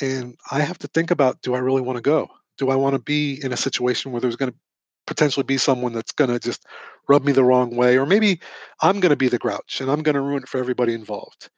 [0.00, 2.28] and I have to think about do I really want to go?
[2.58, 4.58] Do I want to be in a situation where there's going to
[5.06, 6.64] potentially be someone that's going to just
[7.08, 8.40] rub me the wrong way, or maybe
[8.80, 11.50] I'm going to be the grouch and I'm going to ruin it for everybody involved.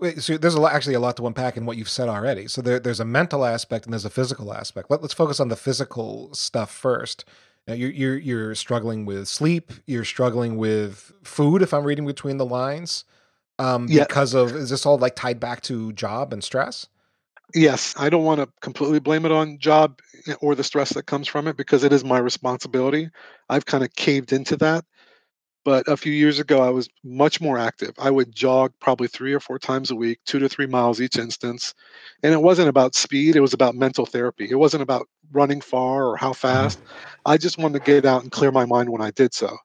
[0.00, 2.46] Wait, so there's a lot, actually a lot to unpack in what you've said already.
[2.46, 4.90] So there, there's a mental aspect and there's a physical aspect.
[4.90, 7.24] Let, us focus on the physical stuff first.
[7.66, 9.72] Now you're, you're you're struggling with sleep.
[9.86, 11.62] You're struggling with food.
[11.62, 13.04] If I'm reading between the lines,
[13.58, 14.04] um, yeah.
[14.04, 16.88] because of is this all like tied back to job and stress?
[17.54, 21.04] yes, I don't want to completely blame it on job eh, or the stress that
[21.04, 23.10] comes from it because it is my responsibility.
[23.48, 24.84] I've kind of caved into that.
[25.64, 27.92] But a few years ago, I was much more active.
[27.98, 31.16] I would jog probably three or four times a week, two to three miles each
[31.16, 31.74] instance.
[32.22, 34.48] And it wasn't about speed, it was about mental therapy.
[34.50, 36.48] It wasn't about running far or how mm-hmm.
[36.48, 36.80] fast.
[37.26, 39.56] I just wanted to get out and clear my mind when I did so.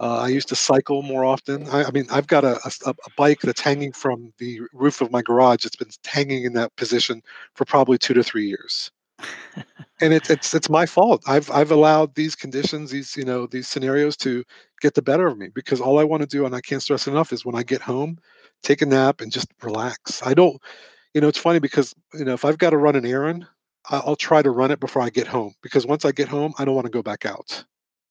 [0.00, 1.68] Uh, I used to cycle more often.
[1.68, 5.10] I, I mean, I've got a, a, a, bike that's hanging from the roof of
[5.10, 5.64] my garage.
[5.64, 7.20] It's been hanging in that position
[7.54, 8.92] for probably two to three years,
[10.00, 11.22] and it's it's it's my fault.
[11.26, 14.44] I've I've allowed these conditions, these you know these scenarios to
[14.80, 17.06] get the better of me because all I want to do, and I can't stress
[17.06, 18.18] enough, is when I get home,
[18.62, 20.22] take a nap, and just relax.
[20.24, 20.60] I don't,
[21.14, 23.46] you know, it's funny because you know if I've got to run an errand,
[23.90, 26.64] I'll try to run it before I get home because once I get home, I
[26.64, 27.64] don't want to go back out.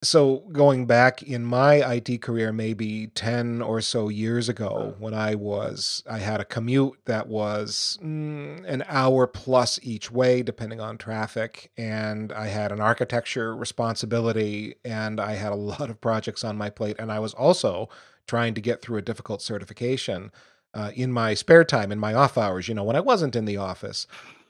[0.03, 5.33] So, going back in my IT career, maybe 10 or so years ago, when I
[5.33, 10.99] was, I had a commute that was mm, an hour plus each way, depending on
[10.99, 11.71] traffic.
[11.77, 16.69] And I had an architecture responsibility, and I had a lot of projects on my
[16.69, 16.97] plate.
[16.99, 17.89] And I was also
[18.27, 20.31] trying to get through a difficult certification
[20.75, 23.45] uh, in my spare time, in my off hours, you know, when I wasn't in
[23.45, 24.05] the office.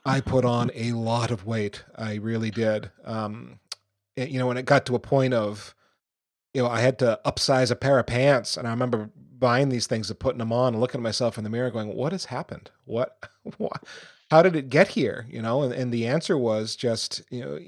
[0.06, 1.86] I put on a lot of weight.
[1.96, 2.92] I really did.
[3.06, 3.60] Um,
[4.18, 5.76] you know, when it got to a point of,
[6.54, 9.10] you know, I had to upsize a pair of pants, and I remember
[9.40, 11.96] buying these things and putting them on and looking at myself in the mirror, going,
[11.96, 12.72] "What has happened?
[12.86, 13.18] What?
[13.58, 13.84] what?
[14.32, 17.60] How did it get here?" You know, and, and the answer was just, you know,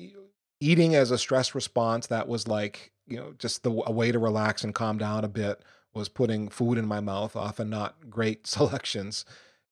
[0.60, 2.08] eating as a stress response.
[2.08, 5.30] That was like, you know, just the a way to relax and calm down a
[5.30, 5.62] bit
[5.94, 9.24] was putting food in my mouth, often not great selections,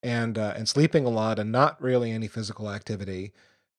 [0.03, 3.33] and uh, and sleeping a lot and not really any physical activity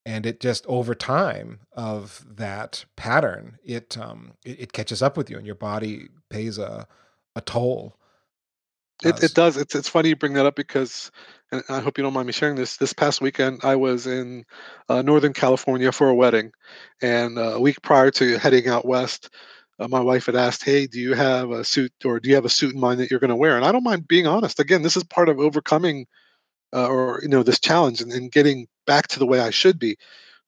[0.09, 5.29] and it just over time of that pattern it um it, it catches up with
[5.29, 6.87] you and your body pays a
[7.37, 7.95] a toll.
[9.05, 9.57] It, it does.
[9.57, 11.13] It's it's funny you bring that up because
[11.53, 14.45] and i hope you don't mind me sharing this this past weekend i was in
[14.89, 16.51] uh, northern california for a wedding
[17.01, 19.31] and uh, a week prior to heading out west
[19.79, 22.45] uh, my wife had asked hey do you have a suit or do you have
[22.45, 23.57] a suit in mind that you're going to wear?
[23.57, 24.61] And i don't mind being honest.
[24.61, 26.07] Again this is part of overcoming
[26.75, 29.79] uh, or you know this challenge and, and getting back to the way I should
[29.79, 29.97] be.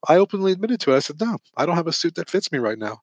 [0.09, 0.97] I openly admitted to it.
[0.97, 3.01] I said, "No, I don't have a suit that fits me right now."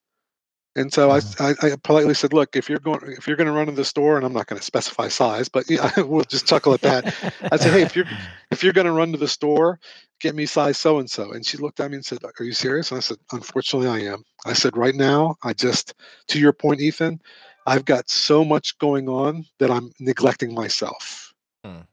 [0.76, 1.44] And so mm-hmm.
[1.44, 3.72] I, I, I, politely said, "Look, if you're going if you're going to run to
[3.72, 6.82] the store, and I'm not going to specify size, but yeah, we'll just chuckle at
[6.82, 7.06] that."
[7.52, 8.06] I said, "Hey, if you're
[8.52, 9.80] if you're going to run to the store,
[10.20, 12.54] get me size so and so." And she looked at me and said, "Are you
[12.54, 15.96] serious?" And I said, "Unfortunately, I am." I said, "Right now, I just
[16.28, 17.22] to your point, Ethan,
[17.66, 21.34] I've got so much going on that I'm neglecting myself."
[21.66, 21.86] Mm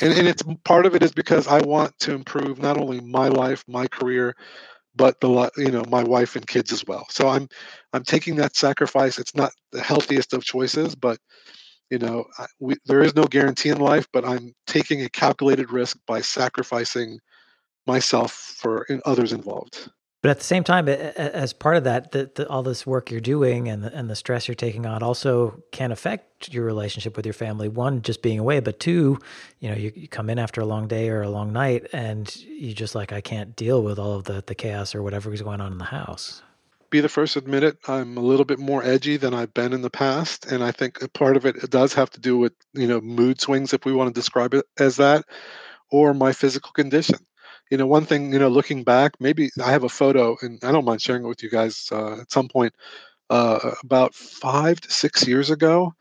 [0.00, 3.28] and, and it's part of it is because I want to improve not only my
[3.28, 4.34] life, my career,
[4.96, 7.06] but the you know my wife and kids as well.
[7.10, 7.48] So I'm
[7.92, 9.18] I'm taking that sacrifice.
[9.18, 11.18] It's not the healthiest of choices, but
[11.90, 12.24] you know
[12.60, 14.06] we, there is no guarantee in life.
[14.12, 17.18] But I'm taking a calculated risk by sacrificing
[17.86, 19.90] myself for others involved.
[20.24, 23.20] But at the same time, as part of that, the, the, all this work you're
[23.20, 27.26] doing and the, and the stress you're taking on also can affect your relationship with
[27.26, 27.68] your family.
[27.68, 29.18] One, just being away, but two,
[29.60, 32.34] you know, you, you come in after a long day or a long night, and
[32.36, 35.42] you just like, I can't deal with all of the the chaos or whatever is
[35.42, 36.42] going on in the house.
[36.88, 37.76] Be the first to admit it.
[37.86, 41.02] I'm a little bit more edgy than I've been in the past, and I think
[41.02, 43.92] a part of it does have to do with you know mood swings, if we
[43.92, 45.26] want to describe it as that,
[45.90, 47.18] or my physical condition
[47.70, 50.72] you know, one thing, you know, looking back, maybe I have a photo, and I
[50.72, 52.74] don't mind sharing it with you guys uh, at some point.
[53.30, 55.94] Uh, about five to six years ago,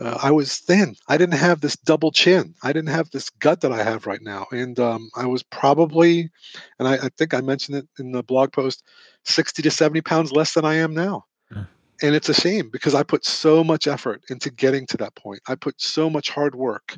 [0.00, 0.94] uh, I was thin.
[1.08, 2.54] I didn't have this double chin.
[2.62, 4.46] I didn't have this gut that I have right now.
[4.50, 6.30] And um, I was probably,
[6.78, 8.82] and I, I, think I mentioned it in the blog post,
[9.24, 11.24] 60 to 70 pounds less than I am now.
[11.52, 11.66] Mm.
[12.02, 15.40] And it's a shame because I put so much effort into getting to that point.
[15.48, 16.94] I put so much hard work.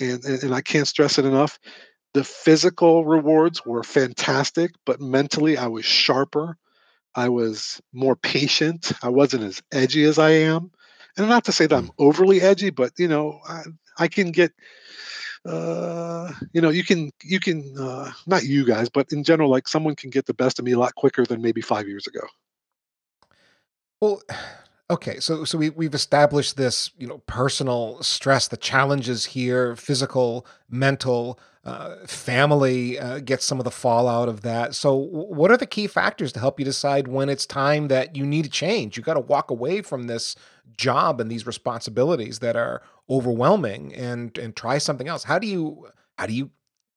[0.00, 1.60] And, and, and I can't stress it enough.
[2.16, 6.56] The physical rewards were fantastic, but mentally I was sharper.
[7.14, 8.90] I was more patient.
[9.02, 10.70] I wasn't as edgy as I am.
[11.18, 11.94] And not to say that I'm mm.
[11.98, 13.64] overly edgy, but you know, I,
[13.98, 14.54] I can get
[15.44, 19.68] uh, you know, you can you can uh, not you guys, but in general, like
[19.68, 22.26] someone can get the best of me a lot quicker than maybe five years ago.
[24.00, 24.22] Well,
[24.90, 30.46] okay, so so we we've established this, you know, personal stress, the challenges here, physical,
[30.70, 34.72] mental, uh, family uh, gets some of the fallout of that.
[34.72, 38.24] So, what are the key factors to help you decide when it's time that you
[38.24, 38.96] need to change?
[38.96, 40.36] You got to walk away from this
[40.76, 45.24] job and these responsibilities that are overwhelming and and try something else.
[45.24, 46.50] How do you how do you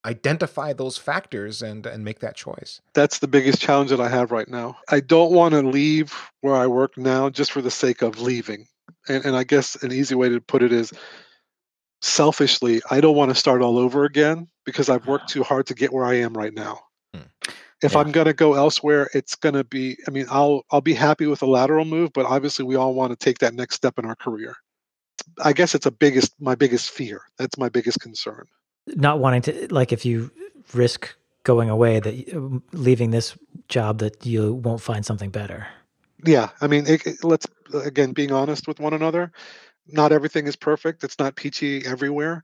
[0.05, 2.79] identify those factors and and make that choice?
[2.93, 4.77] That's the biggest challenge that I have right now.
[4.87, 8.67] I don't want to leave where I work now just for the sake of leaving.
[9.07, 10.93] And, and I guess an easy way to put it is
[12.01, 15.73] selfishly, I don't want to start all over again because I've worked too hard to
[15.73, 16.81] get where I am right now.
[17.13, 17.21] Hmm.
[17.81, 17.99] If yeah.
[17.99, 21.27] I'm going to go elsewhere, it's going to be I mean, I'll I'll be happy
[21.27, 24.05] with a lateral move, but obviously we all want to take that next step in
[24.05, 24.55] our career.
[25.43, 27.21] I guess it's a biggest my biggest fear.
[27.37, 28.45] That's my biggest concern.
[28.87, 30.31] Not wanting to like if you
[30.73, 33.37] risk going away that um, leaving this
[33.69, 35.67] job that you won't find something better.
[36.25, 39.31] Yeah, I mean, it, it, let's again being honest with one another
[39.91, 41.03] not everything is perfect.
[41.03, 42.43] It's not peachy everywhere.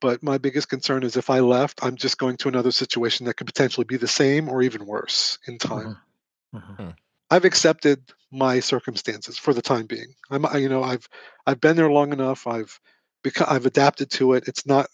[0.00, 3.34] But my biggest concern is if I left, I'm just going to another situation that
[3.34, 5.98] could potentially be the same or even worse in time.
[6.54, 6.56] Mm-hmm.
[6.56, 6.82] Mm-hmm.
[6.82, 6.90] Hmm.
[7.30, 10.14] I've accepted my circumstances for the time being.
[10.30, 11.08] I'm, you know, I've
[11.46, 12.46] I've been there long enough.
[12.46, 12.80] I've
[13.22, 14.44] because I've adapted to it.
[14.48, 14.88] It's not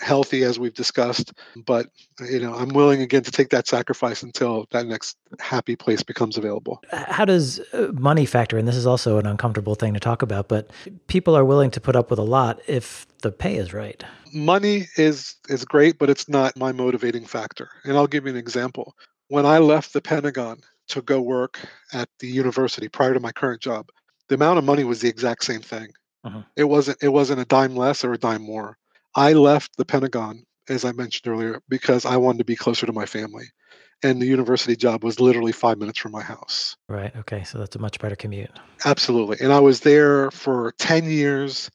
[0.00, 1.32] healthy as we've discussed
[1.66, 1.86] but
[2.20, 6.36] you know i'm willing again to take that sacrifice until that next happy place becomes
[6.36, 6.82] available.
[6.90, 8.66] How does uh, money factor in?
[8.66, 10.70] This is also an uncomfortable thing to talk about but
[11.06, 14.04] people are willing to put up with a lot if the pay is right.
[14.32, 18.36] Money is is great but it's not my motivating factor and i'll give you an
[18.36, 18.94] example.
[19.28, 21.58] When i left the pentagon to go work
[21.92, 23.90] at the university prior to my current job
[24.28, 25.88] the amount of money was the exact same thing.
[26.22, 26.42] Uh-huh.
[26.54, 28.76] it wasn't it wasn't a dime less or a dime more
[29.14, 32.92] I left the Pentagon, as I mentioned earlier, because I wanted to be closer to
[32.92, 33.46] my family.
[34.02, 36.76] And the university job was literally five minutes from my house.
[36.88, 37.14] Right.
[37.14, 37.44] Okay.
[37.44, 38.50] So that's a much better commute.
[38.84, 39.38] Absolutely.
[39.40, 41.70] And I was there for 10 years.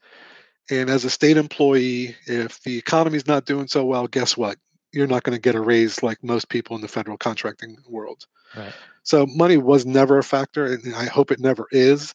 [0.72, 4.58] And as a state employee, if the economy's not doing so well, guess what?
[4.96, 8.26] You're not going to get a raise like most people in the federal contracting world.
[8.56, 8.74] Right.
[9.04, 12.14] So money was never a factor, and I hope it never is.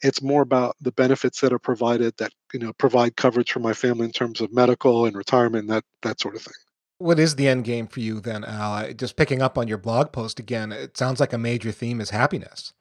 [0.00, 3.72] It's more about the benefits that are provided that you know provide coverage for my
[3.72, 6.54] family in terms of medical and retirement, that that sort of thing.
[6.98, 8.92] What is the end game for you then, Al?
[8.94, 12.10] Just picking up on your blog post again, it sounds like a major theme is
[12.10, 12.72] happiness.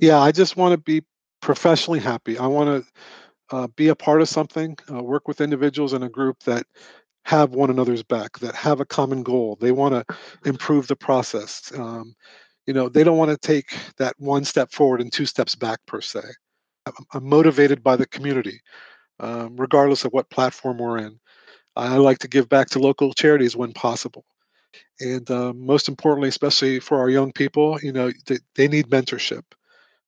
[0.00, 1.04] Yeah, I just want to be
[1.40, 2.38] professionally happy.
[2.38, 6.08] I want to uh, be a part of something, uh, work with individuals in a
[6.08, 6.66] group that
[7.24, 9.56] have one another's back, that have a common goal.
[9.60, 11.72] They want to improve the process.
[11.76, 12.14] Um,
[12.66, 15.80] you know, they don't want to take that one step forward and two steps back
[15.86, 16.20] per se.
[17.12, 18.60] I'm, motivated by the community,
[19.18, 21.18] um, regardless of what platform we're in.
[21.76, 24.24] I like to give back to local charities when possible.
[25.00, 29.42] And uh, most importantly, especially for our young people, you know, they, they need mentorship.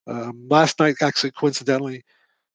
[0.06, 2.04] Um, last night, actually, coincidentally,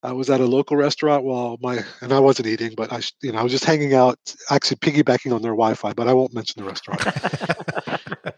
[0.03, 3.31] I was at a local restaurant while my and I wasn't eating, but I you
[3.31, 4.19] know I was just hanging out,
[4.51, 5.93] actually piggybacking on their Wi-Fi.
[5.93, 7.03] But I won't mention the restaurant.
[8.23, 8.33] and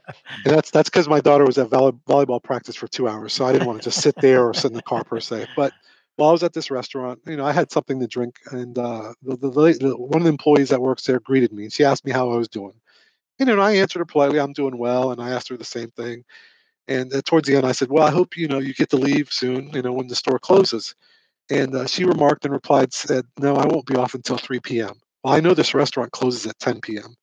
[0.45, 3.51] that's that's because my daughter was at volley, volleyball practice for two hours, so I
[3.51, 5.47] didn't want to just sit there or sit in the car per se.
[5.55, 5.73] But
[6.15, 9.13] while I was at this restaurant, you know, I had something to drink, and uh,
[9.21, 12.05] the, the, the, one of the employees that works there greeted me, and she asked
[12.05, 12.73] me how I was doing.
[13.39, 15.65] And, you know, I answered her politely, "I'm doing well," and I asked her the
[15.65, 16.23] same thing.
[16.87, 18.97] And uh, towards the end, I said, "Well, I hope you know you get to
[18.97, 19.71] leave soon.
[19.73, 20.95] You know, when the store closes."
[21.49, 24.93] And uh, she remarked and replied, said, No, I won't be off until 3 p.m.
[25.23, 27.15] Well, I know this restaurant closes at 10 p.m.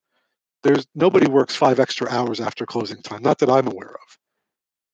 [0.63, 4.19] There's nobody works five extra hours after closing time, not that I'm aware of.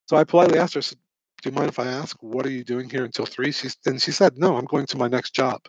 [0.06, 0.98] So I politely asked her, said,
[1.42, 3.52] Do you mind if I ask, what are you doing here until 3?
[3.52, 5.62] She, and she said, No, I'm going to my next job.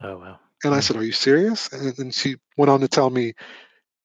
[0.00, 0.38] Oh, wow.
[0.62, 0.82] And I hmm.
[0.82, 1.72] said, Are you serious?
[1.72, 3.34] And then she went on to tell me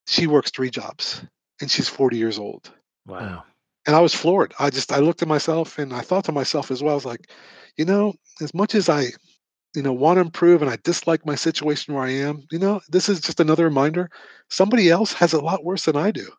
[0.08, 1.22] she works three jobs
[1.62, 2.72] and she's 40 years old.
[3.06, 3.44] Wow.
[3.90, 4.54] And I was floored.
[4.60, 7.06] I just, I looked at myself and I thought to myself as well, I was
[7.06, 7.32] like,
[7.76, 9.06] you know, as much as I,
[9.74, 12.82] you know, want to improve and I dislike my situation where I am, you know,
[12.90, 14.12] this is just another reminder.
[14.48, 16.30] Somebody else has a lot worse than I do,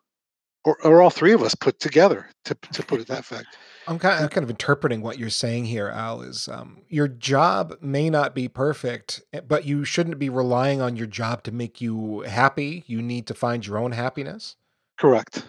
[0.63, 2.29] or, or all three of us put together.
[2.45, 3.57] To to put it that fact.
[3.85, 6.21] I'm kind, of, I'm kind of interpreting what you're saying here, Al.
[6.21, 10.95] Is um, your job may not be perfect, eh, but you shouldn't be relying on
[10.95, 12.85] your job to make you happy.
[12.87, 14.55] You need to find your own happiness.
[14.97, 15.43] Correct,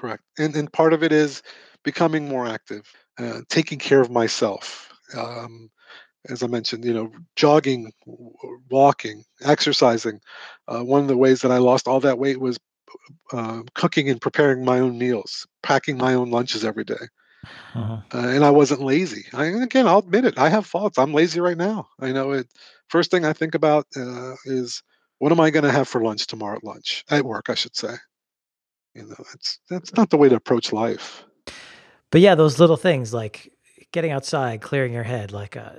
[0.00, 0.22] correct.
[0.38, 1.42] And and part of it is
[1.84, 5.70] becoming more active, uh, taking care of myself um,
[6.28, 7.92] as I mentioned, you know, jogging,
[8.70, 10.20] walking, exercising.
[10.68, 12.58] Uh, one of the ways that I lost all that weight was
[13.32, 17.08] uh, cooking and preparing my own meals, packing my own lunches every day.
[17.74, 17.98] Uh-huh.
[18.12, 19.24] Uh, and I wasn't lazy.
[19.32, 20.38] I, again, I'll admit it.
[20.38, 20.98] I have faults.
[20.98, 21.88] I'm lazy right now.
[22.00, 22.48] I know it.
[22.88, 24.82] First thing I think about uh, is
[25.18, 27.48] what am I going to have for lunch tomorrow at lunch at work?
[27.48, 27.94] I should say.
[28.94, 31.24] You know, that's that's not the way to approach life.
[32.10, 33.52] But yeah, those little things like
[33.92, 35.32] getting outside, clearing your head.
[35.32, 35.70] Like uh,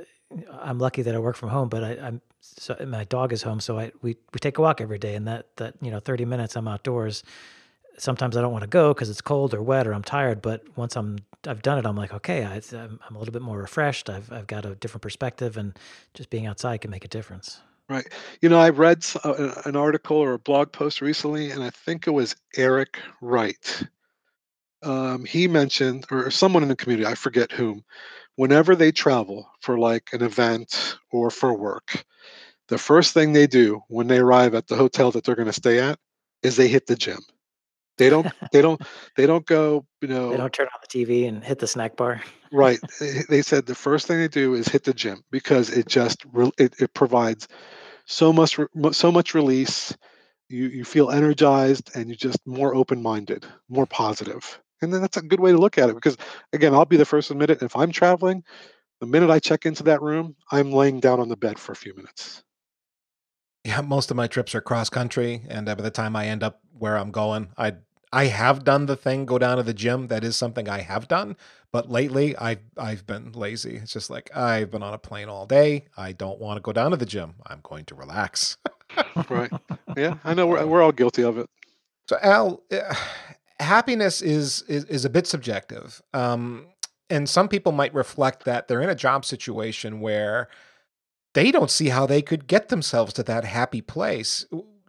[0.62, 3.60] I'm lucky that I work from home, but I, am so my dog is home,
[3.60, 6.26] so I we we take a walk every day, and that that you know 30
[6.26, 7.24] minutes I'm outdoors.
[7.98, 10.64] Sometimes I don't want to go because it's cold or wet or I'm tired, but
[10.78, 13.58] once I'm I've done it, I'm like okay, I, I'm I'm a little bit more
[13.58, 14.10] refreshed.
[14.10, 15.78] I've I've got a different perspective, and
[16.14, 17.62] just being outside can make a difference.
[17.92, 18.08] Right.
[18.42, 22.08] You know, I read uh, an article or a blog post recently, and I think
[22.08, 23.84] it was Eric Wright
[24.84, 27.84] um, he mentioned, or someone in the community, I forget whom,
[28.36, 32.04] whenever they travel for like an event or for work,
[32.68, 35.54] the first thing they do when they arrive at the hotel that they're going to
[35.54, 36.00] stay at
[36.42, 37.20] is they hit the gym.
[37.98, 38.28] They don't.
[38.52, 38.82] they don't.
[39.18, 39.86] They don't go.
[40.02, 40.32] You know.
[40.32, 42.22] They don't turn on the TV and hit the snack bar.
[42.52, 42.80] right.
[43.30, 46.26] They said the first thing they do is hit the gym because it just
[46.58, 47.48] it, it provides
[48.06, 48.58] so much
[48.92, 49.96] so much release.
[50.50, 54.60] You you feel energized and you're just more open minded, more positive.
[54.82, 56.18] And then that's a good way to look at it because,
[56.54, 57.62] again, I'll be the first to admit it.
[57.62, 58.44] If I'm traveling,
[59.00, 61.76] the minute I check into that room, I'm laying down on the bed for a
[61.76, 62.44] few minutes.
[63.64, 66.62] Yeah, most of my trips are cross country, and by the time I end up
[66.78, 67.74] where I'm going, I
[68.14, 70.08] I have done the thing, go down to the gym.
[70.08, 71.38] That is something I have done.
[71.72, 73.78] But lately, I've I've been lazy.
[73.78, 75.86] It's just like I've been on a plane all day.
[75.96, 77.36] I don't want to go down to the gym.
[77.48, 78.58] I'm going to relax.
[79.30, 79.52] right.
[79.96, 81.48] Yeah, I know we're we're all guilty of it.
[82.08, 82.94] So Al, uh,
[83.62, 86.02] happiness is, is is a bit subjective.
[86.14, 86.68] Um,
[87.10, 90.50] and some people might reflect that they're in a job situation where
[91.34, 94.46] they don't see how they could get themselves to that happy place.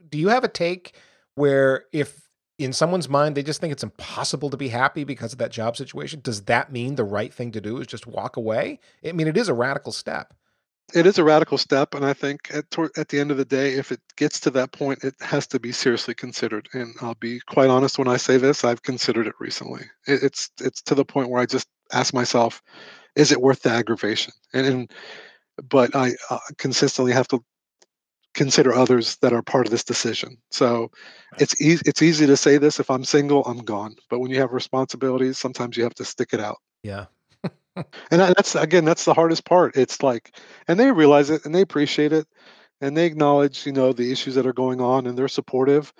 [0.08, 0.94] Do you have a take
[1.34, 5.38] where if in someone's mind they just think it's impossible to be happy because of
[5.38, 8.78] that job situation, does that mean the right thing to do is just walk away?
[9.04, 10.34] I mean, it is a radical step.
[10.94, 12.66] It is a radical step, and I think at
[12.98, 15.60] at the end of the day, if it gets to that point, it has to
[15.60, 16.68] be seriously considered.
[16.74, 19.82] And I'll be quite honest when I say this: I've considered it recently.
[20.06, 22.60] It, it's it's to the point where I just ask myself,
[23.16, 24.34] is it worth the aggravation?
[24.52, 24.92] And, and
[25.68, 27.42] but I uh, consistently have to
[28.34, 30.36] consider others that are part of this decision.
[30.50, 30.90] So
[31.38, 33.96] it's easy it's easy to say this if I'm single, I'm gone.
[34.10, 36.58] But when you have responsibilities, sometimes you have to stick it out.
[36.82, 37.06] Yeah.
[37.76, 39.76] and that's again that's the hardest part.
[39.76, 40.34] It's like
[40.68, 42.26] and they realize it and they appreciate it
[42.80, 45.92] and they acknowledge, you know, the issues that are going on and they're supportive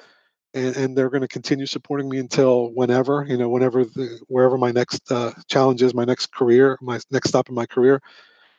[0.54, 4.58] and, and they're going to continue supporting me until whenever, you know, whenever the, wherever
[4.58, 8.00] my next uh, challenge is, my next career, my next stop in my career.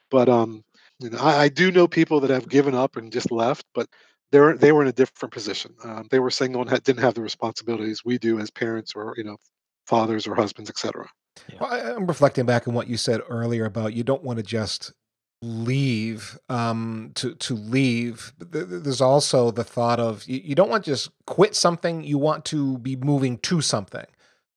[0.09, 0.63] But um
[0.99, 3.87] you know, I, I, do know people that have given up and just left, but
[4.31, 5.73] they're they were in a different position.
[5.83, 9.13] Um, they were single and had, didn't have the responsibilities we do as parents or
[9.17, 9.37] you know
[9.85, 11.07] fathers or husbands, etc.
[11.49, 11.57] Yeah.
[11.61, 14.93] Well, I'm reflecting back on what you said earlier about you don't want to just
[15.43, 18.33] leave um, to to leave.
[18.39, 22.03] There's also the thought of you, you don't want to just quit something.
[22.03, 24.05] You want to be moving to something.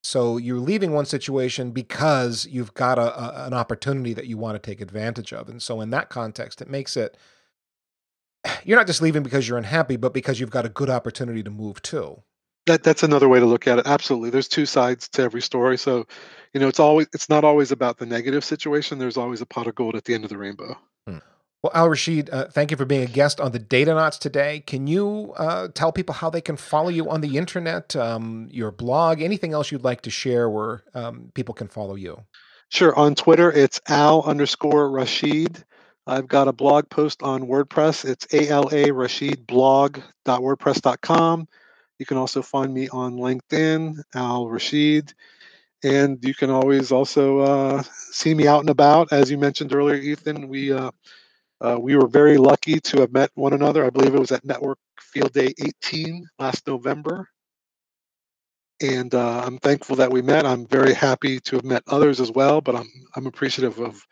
[0.06, 4.54] So you're leaving one situation because you've got a, a, an opportunity that you want
[4.54, 5.48] to take advantage of.
[5.48, 7.16] And so in that context, it makes it
[8.64, 11.50] you're not just leaving because you're unhappy, but because you've got a good opportunity to
[11.50, 12.22] move to.
[12.66, 13.86] That that's another way to look at it.
[13.88, 14.30] Absolutely.
[14.30, 15.76] There's two sides to every story.
[15.76, 16.06] So,
[16.54, 18.98] you know, it's always it's not always about the negative situation.
[18.98, 20.78] There's always a pot of gold at the end of the rainbow.
[21.66, 24.60] Well, Al Rasheed, uh, thank you for being a guest on the Datanauts today.
[24.60, 28.70] Can you uh, tell people how they can follow you on the internet, um, your
[28.70, 32.22] blog, anything else you'd like to share where um, people can follow you?
[32.68, 32.96] Sure.
[32.96, 35.64] On Twitter, it's Al underscore Rasheed.
[36.06, 38.08] I've got a blog post on WordPress.
[38.08, 39.50] It's ALA Rasheed.
[41.98, 45.12] You can also find me on LinkedIn, Al Rasheed.
[45.82, 49.12] And you can always also uh, see me out and about.
[49.12, 50.70] As you mentioned earlier, Ethan, we
[51.60, 53.84] uh, we were very lucky to have met one another.
[53.84, 57.28] I believe it was at Network Field Day 18 last November.
[58.82, 60.46] And uh, I'm thankful that we met.
[60.46, 64.06] I'm very happy to have met others as well, but I'm, I'm appreciative of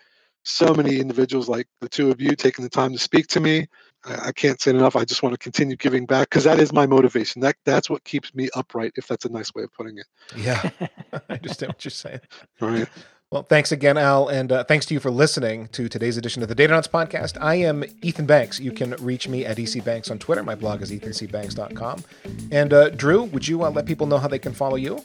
[0.45, 3.67] so many individuals like the two of you taking the time to speak to me.
[4.07, 4.97] I, I can't say enough.
[4.97, 7.43] I just want to continue giving back because that is my motivation.
[7.43, 10.07] That That's what keeps me upright, if that's a nice way of putting it.
[10.35, 10.63] Yeah,
[11.29, 12.21] I understand what you're saying.
[12.63, 12.89] All right.
[13.35, 16.49] Well, thanks again, Al, and uh, thanks to you for listening to today's edition of
[16.49, 17.37] the Datanauts podcast.
[17.41, 18.61] I am Ethan Banks.
[18.61, 20.45] You can reach me at ecbanks on Twitter.
[20.45, 22.05] My blog is ethancbanks.com.
[22.53, 25.03] And uh, Drew, would you uh, let people know how they can follow you?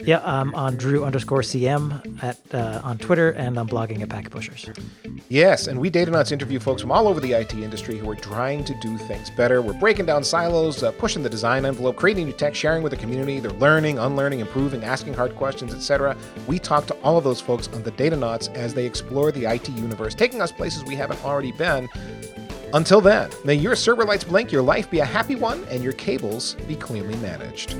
[0.00, 4.30] Yeah, I'm on Drew underscore CM at uh, on Twitter, and I'm blogging at Packet
[4.30, 4.70] Pushers.
[5.28, 8.64] Yes, and we Datanauts interview folks from all over the IT industry who are trying
[8.64, 9.60] to do things better.
[9.60, 12.96] We're breaking down silos, uh, pushing the design envelope, creating new tech, sharing with the
[12.96, 13.40] community.
[13.40, 16.16] They're learning, unlearning, improving, asking hard questions, etc.
[16.46, 19.44] We talk to all of those folks folks on the Datanauts as they explore the
[19.44, 21.88] IT universe, taking us places we haven't already been.
[22.72, 25.94] Until then, may your server lights blink, your life be a happy one, and your
[25.94, 27.74] cables be cleanly managed.